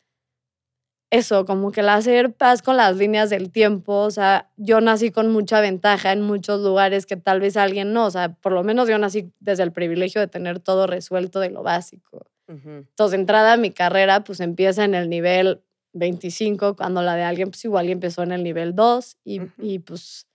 [1.10, 5.10] eso, como que el hacer paz con las líneas del tiempo, o sea, yo nací
[5.10, 8.64] con mucha ventaja en muchos lugares que tal vez alguien no, o sea, por lo
[8.64, 12.26] menos yo nací desde el privilegio de tener todo resuelto de lo básico.
[12.48, 15.62] Entonces, entrada a mi carrera, pues empieza en el nivel
[15.94, 19.80] 25, cuando la de alguien, pues igual y empezó en el nivel 2 y, y
[19.80, 20.28] pues,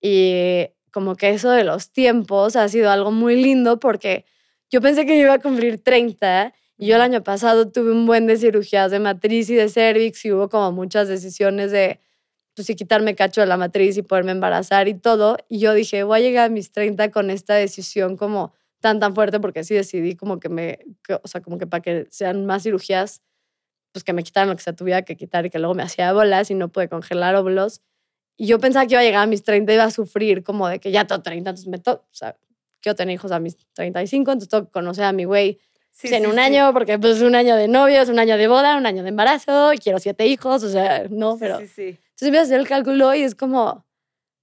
[0.00, 4.24] y como que eso de los tiempos ha sido algo muy lindo porque
[4.70, 6.52] yo pensé que yo iba a cumplir 30 y
[6.86, 10.32] yo el año pasado tuve un buen de cirugías de matriz y de cervix y
[10.32, 12.00] hubo como muchas decisiones de,
[12.54, 15.36] pues sí, quitarme cacho de la matriz y poderme embarazar y todo.
[15.48, 19.14] Y yo dije, voy a llegar a mis 30 con esta decisión como tan, tan
[19.14, 20.78] fuerte porque sí decidí como que me,
[21.22, 23.22] o sea, como que para que sean más cirugías,
[23.92, 26.12] pues que me quitaran lo que se tuviera que quitar y que luego me hacía
[26.12, 27.82] bolas y no pude congelar óvulos.
[28.36, 30.68] Y yo pensaba que iba a llegar a mis 30 y iba a sufrir como
[30.68, 32.36] de que ya tengo 30, entonces me toca, o sea,
[32.80, 35.58] quiero tener hijos a mis 35, entonces tengo que conocer a mi güey
[36.02, 39.02] en un año, porque pues un año de novios, un año de boda, un año
[39.02, 41.58] de embarazo, y quiero siete hijos, o sea, no, pero...
[41.58, 43.86] Entonces voy a hacer el cálculo y es como,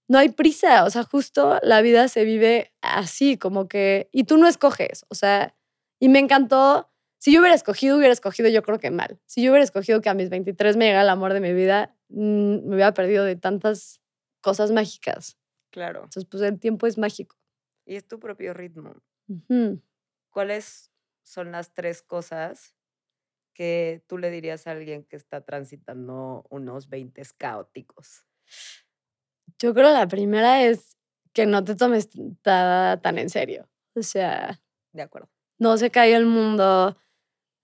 [0.07, 4.37] no hay prisa, o sea, justo la vida se vive así, como que, y tú
[4.37, 5.55] no escoges, o sea,
[5.99, 9.19] y me encantó, si yo hubiera escogido, hubiera escogido yo creo que mal.
[9.25, 11.95] Si yo hubiera escogido que a mis 23 me llega el amor de mi vida,
[12.09, 13.99] mm, me hubiera perdido de tantas
[14.41, 15.37] cosas mágicas.
[15.71, 16.03] Claro.
[16.03, 17.35] Entonces, pues el tiempo es mágico.
[17.85, 18.93] Y es tu propio ritmo.
[20.29, 20.91] ¿Cuál es
[21.25, 22.75] son las tres cosas
[23.53, 28.25] que tú le dirías a alguien que está transitando unos 20 caóticos?
[29.59, 30.97] Yo creo la primera es
[31.33, 32.09] que no te tomes
[32.43, 33.67] tan en serio.
[33.95, 34.61] O sea,
[34.91, 35.29] de acuerdo.
[35.57, 36.97] No se cae el mundo,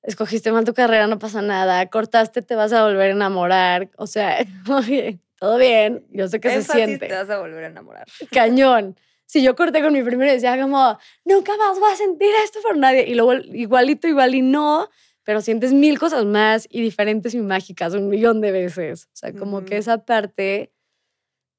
[0.02, 3.92] escogiste mal tu carrera, no pasa nada, cortaste, te vas a volver a enamorar.
[3.98, 4.38] O sea,
[5.40, 7.08] todo bien, yo sé que se siente.
[7.08, 8.08] te vas a volver a enamorar.
[8.32, 8.96] Cañón
[9.32, 12.60] si yo corté con mi primero y decía como, nunca más voy a sentir esto
[12.62, 13.08] por nadie.
[13.08, 14.90] Y luego igualito, igual y no,
[15.24, 19.06] pero sientes mil cosas más y diferentes y mágicas un millón de veces.
[19.06, 20.74] O sea, como que esa parte,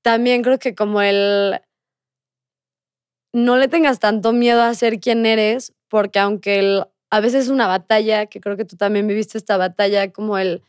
[0.02, 1.62] también creo que como el,
[3.32, 7.48] no le tengas tanto miedo a ser quien eres, porque aunque el, a veces es
[7.48, 10.62] una batalla, que creo que tú también viviste esta batalla, como el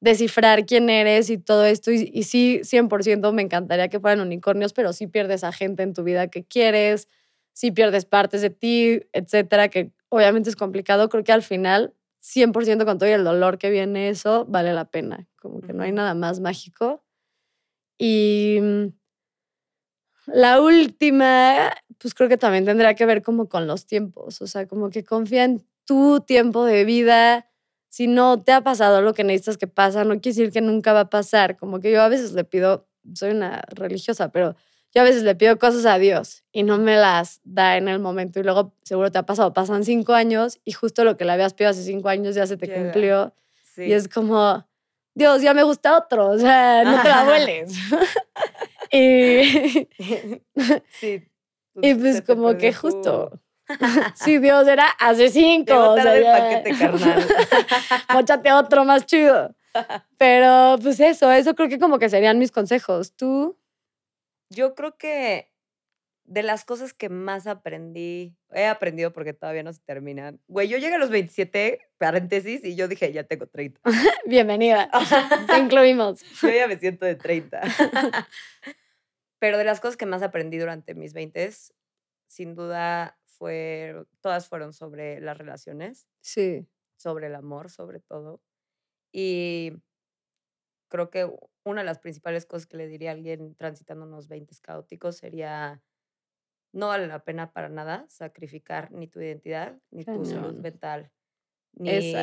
[0.00, 1.90] descifrar quién eres y todo esto.
[1.90, 6.02] Y, sí, 100% me encantaría que fueran unicornios, pero sí pierdes a gente en tu
[6.02, 7.08] vida que quieres,
[7.52, 11.08] sí pierdes partes de ti, etcétera, que obviamente es complicado.
[11.08, 15.28] Creo que al final, 100% con todo el dolor que viene eso, vale la pena.
[15.40, 17.04] Como que no hay nada más mágico.
[17.98, 18.86] Y mm,
[20.26, 24.66] la última, pues creo que también tendrá que ver como con los tiempos, o sea,
[24.66, 27.49] como que confía en tu tiempo de vida
[27.90, 30.92] si no te ha pasado lo que necesitas que pasa, no quiere decir que nunca
[30.92, 31.56] va a pasar.
[31.56, 34.54] Como que yo a veces le pido, soy una religiosa, pero
[34.94, 37.98] yo a veces le pido cosas a Dios y no me las da en el
[37.98, 38.38] momento.
[38.38, 41.52] Y luego seguro te ha pasado, pasan cinco años y justo lo que le habías
[41.52, 43.34] pedido hace cinco años ya se te cumplió.
[43.76, 44.64] Y es como,
[45.14, 47.72] Dios, ya me gusta otro, o sea, no te la vueles.
[48.92, 49.88] y,
[51.00, 51.24] sí,
[51.82, 53.32] y pues como que justo
[54.14, 55.92] sí, Dios, era hace cinco.
[55.92, 57.26] o sea, el paquete carnal.
[58.12, 59.54] Móchate otro más chido.
[60.16, 63.14] Pero pues eso, eso creo que como que serían mis consejos.
[63.14, 63.58] ¿Tú?
[64.50, 65.50] Yo creo que
[66.30, 70.40] de las cosas que más aprendí, he aprendido porque todavía no se terminan.
[70.46, 73.80] Güey, yo llegué a los 27, paréntesis, y yo dije, ya tengo 30.
[74.26, 74.88] Bienvenida.
[75.48, 76.22] Te incluimos.
[76.40, 77.62] Yo ya me siento de 30.
[79.40, 81.50] Pero de las cosas que más aprendí durante mis 20,
[82.28, 86.06] sin duda, fue, todas fueron sobre las relaciones.
[86.20, 86.68] Sí.
[86.98, 88.42] Sobre el amor, sobre todo.
[89.12, 89.72] Y
[90.88, 91.26] creo que
[91.64, 95.82] una de las principales cosas que le diría a alguien transitando unos 20 caóticos sería
[96.72, 101.10] no vale la pena para nada sacrificar ni tu identidad, ni tu salud mental,
[101.72, 102.14] ni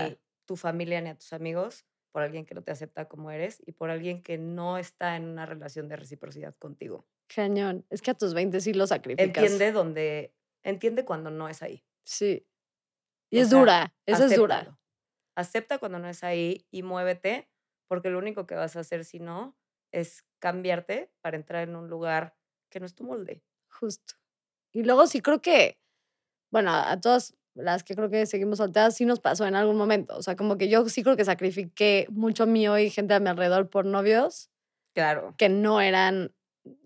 [0.45, 3.71] tu familia, ni a tus amigos por alguien que no te acepta como eres y
[3.71, 7.07] por alguien que no está en una relación de reciprocidad contigo.
[7.27, 7.85] Cañón.
[7.89, 9.43] Es que a tus 20 sí lo sacrificas.
[9.43, 11.85] Entiende donde, entiende cuando no es ahí.
[12.03, 12.47] Sí.
[13.29, 14.77] Y es dura, esa es dura.
[15.35, 17.49] Acepta cuando no es ahí y muévete,
[17.87, 19.57] porque lo único que vas a hacer si no
[19.91, 22.35] es cambiarte para entrar en un lugar
[22.69, 23.43] que no es tu molde.
[23.69, 24.15] Justo.
[24.71, 25.79] Y luego sí creo que,
[26.51, 30.15] bueno, a todas las que creo que seguimos solteras sí nos pasó en algún momento.
[30.15, 33.29] O sea, como que yo sí creo que sacrifiqué mucho mío y gente a mi
[33.29, 34.49] alrededor por novios.
[34.93, 35.33] Claro.
[35.37, 36.33] Que no eran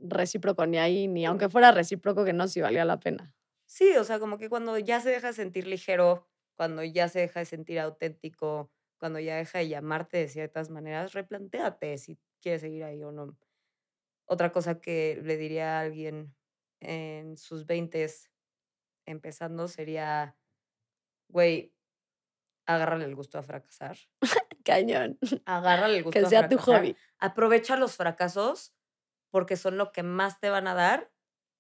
[0.01, 3.33] recíproco ni ahí, ni aunque fuera recíproco, que no sí valía la pena.
[3.71, 7.39] Sí, o sea, como que cuando ya se deja sentir ligero, cuando ya se deja
[7.39, 12.83] de sentir auténtico, cuando ya deja de llamarte de ciertas maneras, replantéate si quieres seguir
[12.83, 13.37] ahí o no.
[14.25, 16.35] Otra cosa que le diría a alguien
[16.81, 18.05] en sus 20
[19.05, 20.37] empezando sería,
[21.29, 21.73] güey,
[22.65, 23.97] agárrale el gusto a fracasar.
[24.65, 25.17] Cañón.
[25.45, 26.97] Agárrale el gusto que sea tu hobby.
[27.19, 28.75] Aprovecha los fracasos
[29.29, 31.13] porque son lo que más te van a dar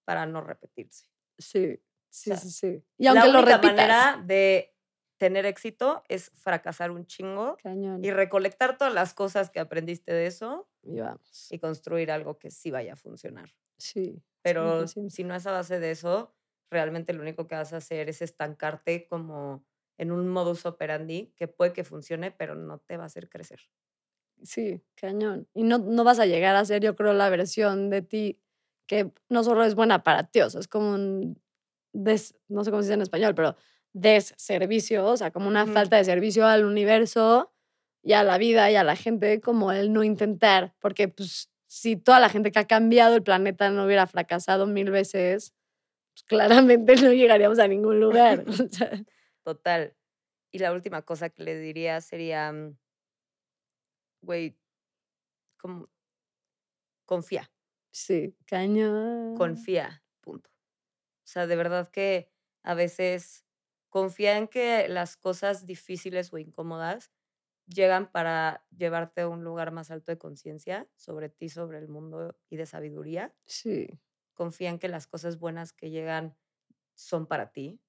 [0.03, 1.05] para no repetirse.
[1.37, 1.81] Sí,
[2.11, 2.83] sí, sí, sí.
[2.97, 4.75] Y aunque la única manera de
[5.17, 8.03] tener éxito es fracasar un chingo Cañón.
[8.03, 11.47] y recolectar todas las cosas que aprendiste de eso y, vamos.
[11.51, 13.53] y construir algo que sí vaya a funcionar.
[13.77, 14.21] Sí.
[14.41, 16.35] Pero si no es a base de eso,
[16.71, 19.63] realmente lo único que vas a hacer es estancarte como
[19.99, 23.59] en un modus operandi que puede que funcione, pero no te va a hacer crecer.
[24.41, 25.47] Sí, cañón.
[25.53, 28.41] Y no, no vas a llegar a ser, yo creo, la versión de ti
[28.87, 31.39] que no solo es buena para ti, o sea, es como un,
[31.93, 33.55] des, no sé cómo se dice en español, pero
[33.93, 37.51] desservicio, o sea, como una falta de servicio al universo
[38.03, 41.95] y a la vida y a la gente, como el no intentar, porque pues si
[41.95, 45.53] toda la gente que ha cambiado el planeta no hubiera fracasado mil veces,
[46.13, 48.43] pues claramente no llegaríamos a ningún lugar.
[49.43, 49.95] Total.
[50.51, 52.77] Y la última cosa que le diría sería, mm,
[54.21, 54.57] güey,
[55.57, 55.89] como,
[57.05, 57.49] confía.
[57.91, 59.37] Sí, cañón.
[59.37, 60.50] Confía, punto.
[61.31, 62.29] O sea, de verdad que
[62.61, 63.45] a veces
[63.87, 67.13] confía en que las cosas difíciles o incómodas
[67.67, 72.37] llegan para llevarte a un lugar más alto de conciencia sobre ti, sobre el mundo
[72.49, 73.33] y de sabiduría.
[73.45, 73.99] Sí.
[74.33, 76.37] Confía en que las cosas buenas que llegan
[76.95, 77.81] son para ti.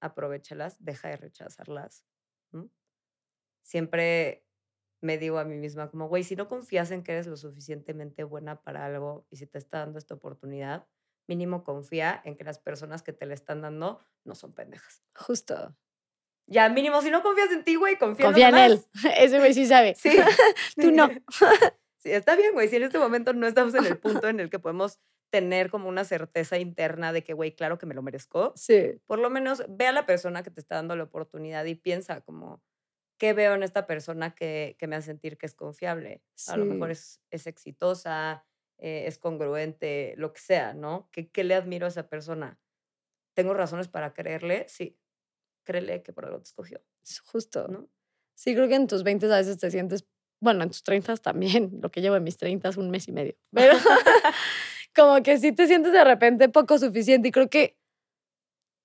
[0.00, 2.06] Aprovechalas, deja de rechazarlas.
[3.62, 4.46] Siempre
[5.00, 8.24] me digo a mí misma como, güey, si no confías en que eres lo suficientemente
[8.24, 10.86] buena para algo y si te está dando esta oportunidad,
[11.26, 15.02] mínimo confía en que las personas que te la están dando no son pendejas.
[15.14, 15.76] Justo.
[16.46, 18.80] Ya, mínimo, si no confías en ti, güey, confía, confía en, él.
[19.18, 19.94] Ese güey sí sabe.
[19.94, 20.10] Sí.
[20.76, 21.08] Tú no.
[21.98, 22.68] sí, está bien, güey.
[22.68, 25.00] Si en este momento no estamos en el punto en el que podemos
[25.30, 28.52] tener como una certeza interna de que, güey, claro que me lo merezco.
[28.56, 29.00] Sí.
[29.06, 32.20] Por lo menos ve a la persona que te está dando la oportunidad y piensa
[32.20, 32.62] como,
[33.18, 36.22] ¿qué veo en esta persona que, que me hace sentir que es confiable?
[36.46, 38.44] A lo mejor es, es exitosa,
[38.78, 41.08] eh, es congruente, lo que sea, ¿no?
[41.12, 42.58] ¿Qué, ¿Qué le admiro a esa persona?
[43.34, 44.66] ¿Tengo razones para creerle?
[44.68, 44.98] Sí
[45.64, 46.80] créele que por algo te escogió.
[47.24, 47.66] Justo.
[47.68, 47.88] ¿no?
[48.34, 50.06] Sí, creo que en tus 20 a veces te sientes,
[50.40, 53.12] bueno, en tus 30 también, lo que llevo en mis 30 es un mes y
[53.12, 53.74] medio, pero
[54.94, 57.76] como que sí te sientes de repente poco suficiente y creo que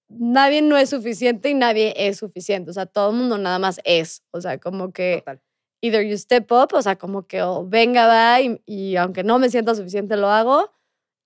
[0.08, 3.80] nadie no es suficiente y nadie es suficiente, o sea, todo el mundo nada más
[3.84, 5.24] es, o sea, como que...
[5.82, 9.76] Either you step up, o sea, como que venga, va, y, aunque no me sienta
[9.76, 10.72] suficiente, lo hago,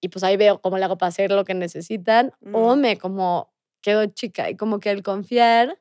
[0.01, 3.51] y pues ahí veo cómo le hago para hacer lo que necesitan, o me como
[3.81, 5.79] quedo chica y como que el confiar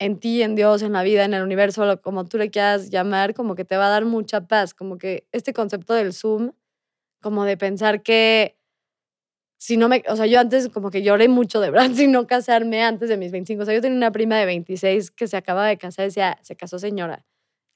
[0.00, 3.34] en ti, en Dios, en la vida, en el universo, como tú le quieras llamar,
[3.34, 6.52] como que te va a dar mucha paz, como que este concepto del Zoom,
[7.22, 8.56] como de pensar que
[9.62, 12.26] si no me, o sea, yo antes como que lloré mucho de verdad sin no
[12.26, 15.36] casarme antes de mis 25, o sea, yo tenía una prima de 26 que se
[15.36, 17.24] acaba de casar decía, se casó señora.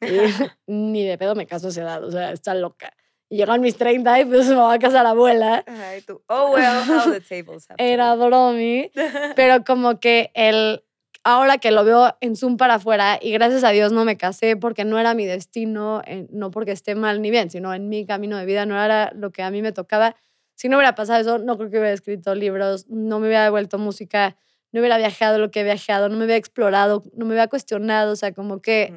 [0.07, 0.19] Y
[0.67, 2.93] ni de pedo me caso a esa edad, o sea, está loca.
[3.29, 5.65] Y llegan mis 30 y pues me va a casar abuela.
[5.67, 8.91] Ay, tú, oh, well, how the tables have Era bromi.
[9.37, 10.85] pero como que el,
[11.25, 14.57] ahora que lo veo en Zoom para afuera y gracias a Dios no me casé
[14.57, 18.37] porque no era mi destino, no porque esté mal ni bien, sino en mi camino
[18.37, 20.15] de vida no era lo que a mí me tocaba.
[20.55, 23.79] si no hubiera pasado eso, no creo que hubiera escrito libros, no me hubiera devuelto
[23.79, 24.37] música,
[24.71, 28.13] no hubiera viajado lo que he viajado, no me hubiera explorado, no me hubiera cuestionado,
[28.13, 28.93] o sea, como que...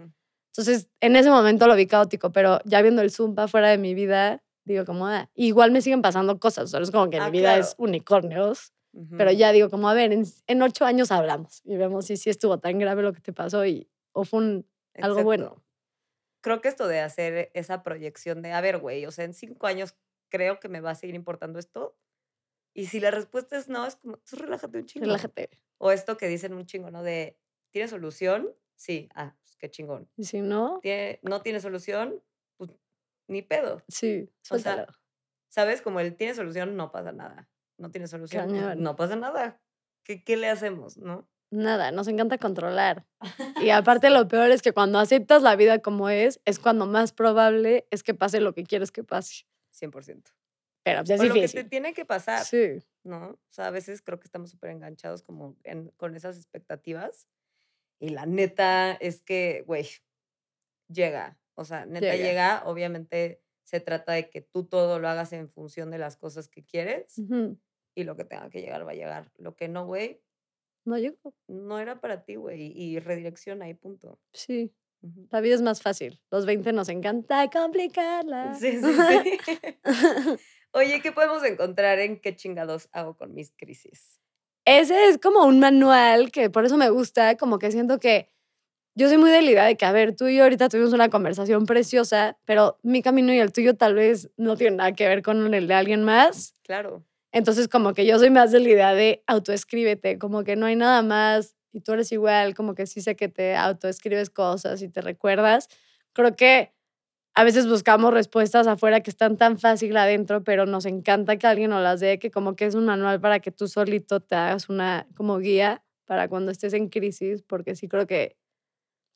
[0.57, 3.93] Entonces, en ese momento lo vi caótico, pero ya viendo el Zumba fuera de mi
[3.93, 7.57] vida, digo como, ah, igual me siguen pasando cosas, es como que mi Ah, vida
[7.57, 8.73] es unicornios,
[9.15, 12.31] pero ya digo como, a ver, en, en ocho años hablamos y vemos si sí
[12.31, 15.63] estuvo tan grave lo que te pasó y, o fue un, algo bueno.
[16.41, 19.67] Creo que esto de hacer esa proyección de, a ver, güey, o sea, en cinco
[19.67, 19.95] años
[20.29, 21.95] creo que me va a seguir importando esto.
[22.73, 25.05] Y si la respuesta es no, es como, tú relájate un chingo.
[25.05, 25.49] Relájate.
[25.77, 27.03] O esto que dicen un chingo, ¿no?
[27.03, 27.37] De,
[27.69, 28.55] ¿tiene solución?
[28.75, 30.09] Sí, ah, qué chingón.
[30.15, 32.21] Y si no, ¿Tiene, ¿No tiene solución?
[32.57, 32.71] Pues
[33.27, 33.83] ni pedo.
[33.87, 34.87] sí, O sea.
[35.49, 35.81] ¿Sabes?
[35.81, 37.49] Como el tiene solución, no pasa nada.
[37.77, 38.81] No tiene solución, Cañón.
[38.83, 39.61] no pasa nada.
[40.03, 41.27] ¿Qué, ¿Qué le hacemos, no?
[41.51, 43.05] Nada, nos encanta controlar.
[43.61, 47.13] Y aparte lo peor es que cuando aceptas la vida como es, es cuando más
[47.13, 49.45] probable es que pase lo que quieres que pase.
[49.73, 50.33] 100%.
[50.83, 51.69] Pero pues, es o lo que te difícil.
[51.69, 52.43] tiene que pasar.
[52.43, 53.29] Sí, ¿no?
[53.31, 57.27] O sea, a veces creo que estamos súper enganchados como en- con esas expectativas.
[57.99, 59.87] Y la neta es que, güey,
[60.87, 61.39] llega.
[61.55, 62.15] O sea, neta Llega.
[62.15, 62.63] llega.
[62.65, 66.63] Obviamente se trata de que tú todo lo hagas en función de las cosas que
[66.63, 67.59] quieres ujú,
[67.95, 69.31] y lo que tenga que llegar va a llegar.
[69.37, 70.21] Lo que no, güey,
[70.85, 71.35] no llegó.
[71.47, 72.71] no era para ti, güey.
[72.75, 74.19] Y redirecciona y punto.
[74.31, 74.73] Sí,
[75.31, 76.21] la vida es más fácil.
[76.31, 78.53] Los 20 nos encanta complicarla.
[78.55, 79.79] Sí, sí, sí.
[80.71, 84.21] Oye, ¿qué podemos encontrar en qué chingados hago con mis crisis?
[84.67, 88.29] Ese es como un manual que por eso me gusta, como que siento que
[88.95, 90.91] yo soy muy de la idea de que, a ver, tú y yo ahorita tuvimos
[90.91, 95.07] una conversación preciosa, pero mi camino y el tuyo tal vez no tienen nada que
[95.07, 96.53] ver con el de alguien más.
[96.63, 97.05] Claro.
[97.31, 100.75] Entonces, como que yo soy más de la idea de autoescríbete, como que no hay
[100.75, 104.89] nada más y tú eres igual, como que sí sé que te autoescribes cosas y
[104.89, 105.69] te recuerdas.
[106.11, 106.73] Creo que
[107.37, 111.69] a veces buscamos respuestas afuera que están tan fácil adentro, pero nos encanta que alguien
[111.69, 114.69] nos las dé, que como que es un manual para que tú solito te hagas
[114.69, 118.37] una como guía para cuando estés en crisis, porque sí creo que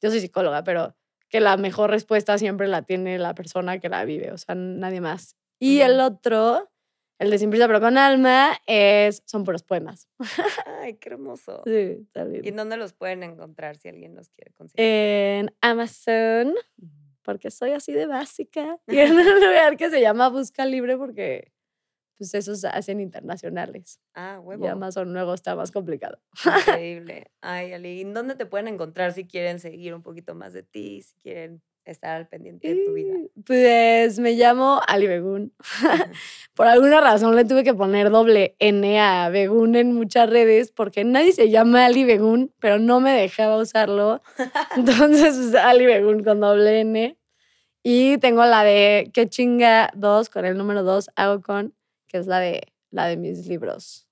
[0.03, 0.95] yo soy psicóloga, pero
[1.29, 5.01] que la mejor respuesta siempre la tiene la persona que la vive, o sea, nadie
[5.01, 5.35] más.
[5.57, 6.03] Y el Ujú.
[6.05, 6.69] otro,
[7.17, 10.07] el de Sin prisa pero con alma, es, son puros poemas.
[10.83, 11.63] Ay, qué hermoso.
[11.65, 12.55] Sí, está ¿Y en bien.
[12.55, 14.85] dónde los pueden encontrar si alguien los quiere conseguir?
[14.85, 17.00] En Amazon, Ujú.
[17.23, 18.79] Porque soy así de básica.
[18.87, 21.51] Y en un lugar que se llama Busca Libre, porque
[22.17, 23.99] pues esos hacen internacionales.
[24.13, 24.67] Ah, Y huevo.
[24.67, 26.19] Amazon luego está más complicado.
[26.77, 27.31] Increíble.
[27.41, 30.63] Ay, Ali, ¿y ¿en dónde te pueden encontrar si quieren seguir un poquito más de
[30.63, 33.15] ti, si quieren estar al pendiente de tu vida?
[33.45, 35.53] Pues me llamo Ali Begun.
[35.59, 35.87] Ujú.
[36.53, 41.03] Por alguna razón le tuve que poner doble N a Begun en muchas redes porque
[41.03, 44.21] nadie se llama Ali Begun, pero no me dejaba usarlo.
[44.75, 47.17] Entonces, pues, Ali Begun con doble N.
[47.83, 51.73] Y tengo la de Que chinga 2 con el número 2 hago con,
[52.07, 54.07] que es la de, la de mis libros.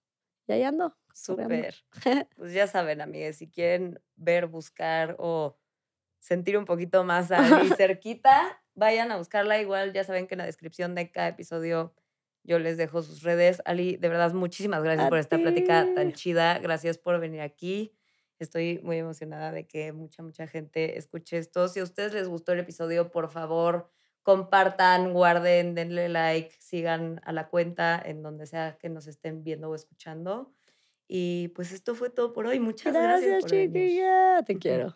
[0.48, 0.96] Y ahí ando.
[1.14, 1.76] Súper.
[2.38, 5.58] Pues ya saben, amigas, si quieren ver, buscar o
[6.20, 9.60] sentir un poquito más a Ali cerquita, vayan a buscarla.
[9.60, 11.94] Igual ya saben que en la descripción de cada episodio
[12.44, 13.62] yo les dejo sus redes.
[13.66, 16.60] Ali, de verdad, muchísimas gracias A por esta plática tan chida.
[16.60, 17.94] Gracias por venir aquí.
[18.40, 21.68] Estoy muy emocionada de que mucha, mucha gente escuche esto.
[21.68, 23.90] Si a ustedes les gustó el episodio, por favor,
[24.24, 29.70] compartan, guarden, denle like, sigan a la cuenta en donde sea que nos estén viendo
[29.70, 30.54] o escuchando.
[31.08, 32.60] Y pues esto fue todo por hoy.
[32.60, 33.72] Muchas gracias, Gracias, por venir.
[33.90, 34.44] chiquilla.
[34.46, 34.96] Te quiero.